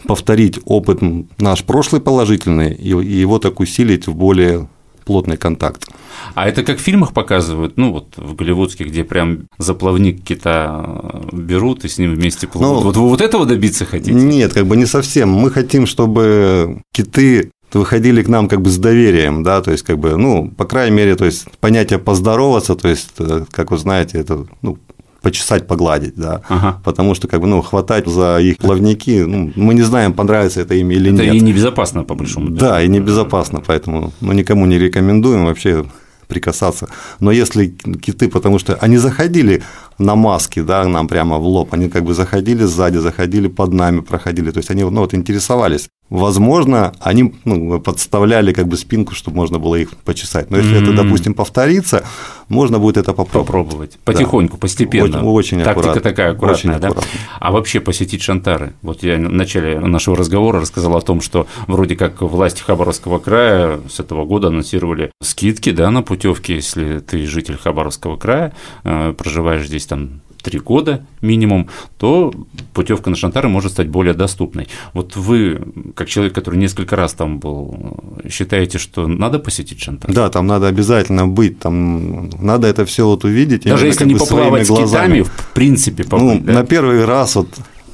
повторить 0.06 0.60
опыт 0.64 1.00
наш 1.38 1.64
прошлый 1.64 2.00
положительный 2.00 2.72
и 2.72 2.90
его 3.20 3.40
так 3.40 3.58
усилить 3.58 4.06
в 4.06 4.14
более 4.14 4.68
плотный 5.04 5.36
контакт. 5.36 5.88
А 6.36 6.48
это 6.48 6.62
как 6.62 6.78
в 6.78 6.82
фильмах 6.82 7.12
показывают, 7.12 7.76
ну 7.76 7.90
вот 7.90 8.16
в 8.16 8.36
голливудских, 8.36 8.86
где 8.86 9.02
прям 9.02 9.48
заплавник 9.58 10.22
кита 10.22 11.20
берут 11.32 11.84
и 11.84 11.88
с 11.88 11.98
ним 11.98 12.14
вместе 12.14 12.46
плывут. 12.46 12.76
Ну, 12.76 12.80
вот 12.80 12.96
вы 12.96 13.08
вот 13.08 13.20
этого 13.20 13.44
добиться 13.44 13.84
хотите? 13.84 14.12
Нет, 14.12 14.52
как 14.52 14.66
бы 14.66 14.76
не 14.76 14.86
совсем. 14.86 15.30
Мы 15.30 15.50
хотим, 15.50 15.86
чтобы 15.86 16.80
киты 16.92 17.50
выходили 17.72 18.22
к 18.22 18.28
нам 18.28 18.46
как 18.46 18.62
бы 18.62 18.70
с 18.70 18.78
доверием, 18.78 19.42
да, 19.42 19.62
то 19.62 19.72
есть 19.72 19.82
как 19.82 19.98
бы, 19.98 20.16
ну, 20.16 20.48
по 20.56 20.64
крайней 20.64 20.96
мере, 20.96 21.16
то 21.16 21.24
есть 21.24 21.46
понятие 21.58 21.98
поздороваться, 21.98 22.76
то 22.76 22.86
есть, 22.86 23.10
э, 23.18 23.46
как 23.50 23.72
вы 23.72 23.78
знаете, 23.78 24.18
это, 24.18 24.46
ну, 24.62 24.78
почесать, 25.22 25.66
погладить, 25.66 26.14
да, 26.16 26.42
ага. 26.48 26.80
потому 26.84 27.14
что 27.14 27.28
как 27.28 27.40
бы 27.40 27.46
ну 27.46 27.62
хватать 27.62 28.06
за 28.06 28.38
их 28.38 28.56
плавники, 28.58 29.24
ну, 29.26 29.52
мы 29.56 29.74
не 29.74 29.82
знаем, 29.82 30.12
понравится 30.12 30.60
это 30.60 30.74
им 30.74 30.90
или 30.90 31.12
это 31.12 31.22
нет. 31.22 31.34
Это 31.34 31.36
и 31.36 31.40
небезопасно 31.40 32.04
по 32.04 32.14
большому 32.14 32.46
счету. 32.46 32.60
Да, 32.60 32.82
и 32.82 32.88
небезопасно, 32.88 33.60
поэтому 33.66 34.12
ну 34.20 34.32
никому 34.32 34.66
не 34.66 34.78
рекомендуем 34.78 35.46
вообще 35.46 35.84
прикасаться. 36.28 36.88
Но 37.20 37.32
если 37.32 37.66
киты, 37.66 38.28
потому 38.28 38.58
что 38.58 38.74
они 38.74 38.98
заходили 38.98 39.62
на 39.98 40.14
маски, 40.14 40.60
да, 40.62 40.84
нам 40.84 41.08
прямо 41.08 41.38
в 41.38 41.44
лоб, 41.44 41.74
они 41.74 41.88
как 41.88 42.04
бы 42.04 42.14
заходили 42.14 42.64
сзади, 42.64 42.98
заходили 42.98 43.48
под 43.48 43.72
нами, 43.72 44.00
проходили, 44.00 44.50
то 44.50 44.58
есть 44.58 44.70
они 44.70 44.84
ну, 44.84 45.00
вот 45.00 45.14
интересовались. 45.14 45.88
Возможно, 46.10 46.94
они 47.00 47.34
ну, 47.44 47.80
подставляли 47.80 48.52
как 48.52 48.66
бы 48.66 48.76
спинку, 48.76 49.14
чтобы 49.14 49.36
можно 49.36 49.58
было 49.58 49.74
их 49.74 49.96
почесать. 49.98 50.50
Но 50.50 50.56
если 50.56 50.78
mm-hmm. 50.78 50.92
это, 50.92 51.02
допустим, 51.02 51.34
повторится, 51.34 52.04
можно 52.48 52.78
будет 52.78 52.96
это 52.96 53.12
попробовать. 53.12 53.46
Попробовать. 53.46 53.98
Потихоньку, 54.04 54.56
да. 54.56 54.60
постепенно. 54.60 55.18
Очень, 55.18 55.28
очень 55.28 55.58
Тактика 55.58 55.70
аккуратно. 55.80 56.00
такая 56.00 56.32
аккуратная, 56.32 56.74
очень 56.76 56.80
да? 56.80 56.88
Аккуратно. 56.88 57.10
А 57.40 57.52
вообще 57.52 57.80
посетить 57.80 58.22
Шантары. 58.22 58.72
Вот 58.80 59.02
я 59.02 59.16
в 59.16 59.18
начале 59.18 59.78
нашего 59.80 60.16
разговора 60.16 60.60
рассказал 60.60 60.96
о 60.96 61.00
том, 61.02 61.20
что 61.20 61.46
вроде 61.66 61.94
как 61.94 62.22
власти 62.22 62.62
Хабаровского 62.62 63.18
края 63.18 63.80
с 63.90 64.00
этого 64.00 64.24
года 64.24 64.48
анонсировали 64.48 65.10
скидки 65.22 65.72
да, 65.72 65.90
на 65.90 66.02
путевки, 66.02 66.54
если 66.54 67.00
ты 67.00 67.26
житель 67.26 67.58
Хабаровского 67.58 68.16
края, 68.16 68.54
э, 68.84 69.12
проживаешь 69.16 69.66
здесь 69.66 69.86
там 69.86 70.20
три 70.48 70.60
года 70.60 71.06
минимум, 71.20 71.68
то 71.98 72.32
путевка 72.72 73.10
на 73.10 73.16
Шантары 73.16 73.48
может 73.48 73.72
стать 73.72 73.88
более 73.88 74.14
доступной. 74.14 74.68
Вот 74.94 75.16
вы, 75.16 75.60
как 75.94 76.08
человек, 76.08 76.34
который 76.34 76.56
несколько 76.56 76.96
раз 76.96 77.12
там 77.12 77.38
был, 77.38 77.98
считаете, 78.30 78.78
что 78.78 79.06
надо 79.06 79.38
посетить 79.38 79.80
Шантар? 79.82 80.10
Да, 80.12 80.30
там 80.30 80.46
надо 80.46 80.68
обязательно 80.68 81.26
быть, 81.28 81.58
там 81.58 82.30
надо 82.40 82.66
это 82.66 82.86
все 82.86 83.06
вот 83.06 83.24
увидеть. 83.24 83.64
Даже 83.64 83.86
если 83.86 84.06
не 84.06 84.14
поплавать 84.14 84.66
с 84.66 84.68
глазами. 84.68 85.18
китами, 85.18 85.22
в 85.22 85.54
принципе, 85.54 86.04
побыть, 86.04 86.40
ну, 86.40 86.40
да? 86.40 86.52
на 86.52 86.64
первый 86.64 87.04
раз 87.04 87.36
вот 87.36 87.48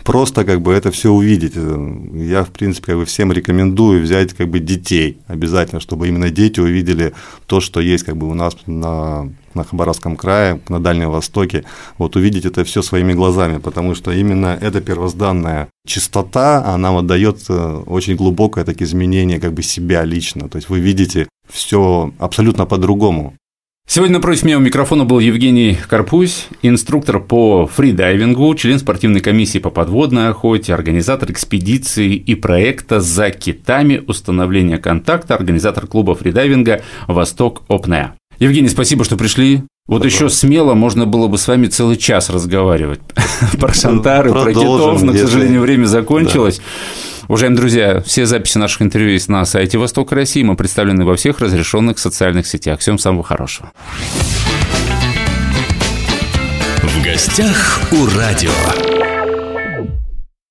просто 0.04 0.44
как 0.44 0.60
бы 0.60 0.72
это 0.72 0.90
все 0.90 1.10
увидеть. 1.10 1.54
Я, 2.14 2.44
в 2.44 2.50
принципе, 2.50 2.86
как 2.88 2.96
бы 2.96 3.04
всем 3.04 3.32
рекомендую 3.32 4.02
взять 4.02 4.34
как 4.34 4.48
бы 4.48 4.60
детей 4.60 5.18
обязательно, 5.26 5.80
чтобы 5.80 6.08
именно 6.08 6.30
дети 6.30 6.60
увидели 6.60 7.14
то, 7.46 7.60
что 7.60 7.80
есть 7.80 8.04
как 8.04 8.16
бы 8.16 8.28
у 8.28 8.34
нас 8.34 8.56
на 8.66 9.28
на 9.54 9.64
Хабаровском 9.64 10.16
крае, 10.16 10.60
на 10.68 10.80
Дальнем 10.80 11.10
Востоке, 11.10 11.64
вот 11.98 12.16
увидеть 12.16 12.44
это 12.44 12.64
все 12.64 12.82
своими 12.82 13.12
глазами, 13.12 13.58
потому 13.58 13.94
что 13.94 14.12
именно 14.12 14.58
эта 14.60 14.80
первозданная 14.80 15.68
чистота, 15.86 16.64
она 16.64 16.92
вот 16.92 17.06
дает 17.06 17.44
э, 17.48 17.82
очень 17.86 18.16
глубокое 18.16 18.64
так 18.64 18.82
изменение 18.82 19.40
как 19.40 19.52
бы 19.52 19.62
себя 19.62 20.04
лично, 20.04 20.48
то 20.48 20.56
есть 20.56 20.68
вы 20.68 20.80
видите 20.80 21.28
все 21.48 22.12
абсолютно 22.18 22.66
по-другому. 22.66 23.34
Сегодня 23.86 24.14
напротив 24.14 24.44
меня 24.44 24.56
у 24.56 24.60
микрофона 24.60 25.04
был 25.04 25.18
Евгений 25.18 25.76
Карпусь, 25.88 26.48
инструктор 26.62 27.20
по 27.20 27.66
фридайвингу, 27.66 28.54
член 28.54 28.78
спортивной 28.78 29.20
комиссии 29.20 29.58
по 29.58 29.68
подводной 29.68 30.30
охоте, 30.30 30.72
организатор 30.72 31.30
экспедиции 31.30 32.14
и 32.14 32.34
проекта 32.34 33.00
«За 33.00 33.30
китами. 33.30 34.02
Установление 34.08 34.78
контакта», 34.78 35.34
организатор 35.34 35.86
клуба 35.86 36.14
фридайвинга 36.14 36.82
«Восток 37.06 37.62
Опнеа». 37.68 38.14
Евгений, 38.38 38.68
спасибо, 38.68 39.04
что 39.04 39.16
пришли. 39.16 39.62
Вот 39.86 40.02
Пожалуйста. 40.02 40.26
еще 40.26 40.34
смело 40.34 40.74
можно 40.74 41.04
было 41.04 41.28
бы 41.28 41.36
с 41.36 41.46
вами 41.46 41.66
целый 41.66 41.96
час 41.96 42.30
разговаривать 42.30 43.00
про 43.60 43.72
шантары, 43.74 44.32
про 44.32 44.52
китов, 44.52 45.02
но, 45.02 45.12
к 45.12 45.18
сожалению, 45.18 45.60
время 45.60 45.84
закончилось. 45.84 46.60
Уважаемые 47.28 47.58
друзья, 47.58 48.02
все 48.04 48.26
записи 48.26 48.58
наших 48.58 48.82
интервью 48.82 49.12
есть 49.12 49.28
на 49.28 49.44
сайте 49.44 49.78
Восток 49.78 50.12
России. 50.12 50.42
Мы 50.42 50.56
представлены 50.56 51.04
во 51.04 51.16
всех 51.16 51.40
разрешенных 51.40 51.98
социальных 51.98 52.46
сетях. 52.46 52.80
Всем 52.80 52.98
самого 52.98 53.24
хорошего. 53.24 53.72
В 56.82 57.02
гостях 57.04 57.80
у 57.92 58.06
радио. 58.18 58.93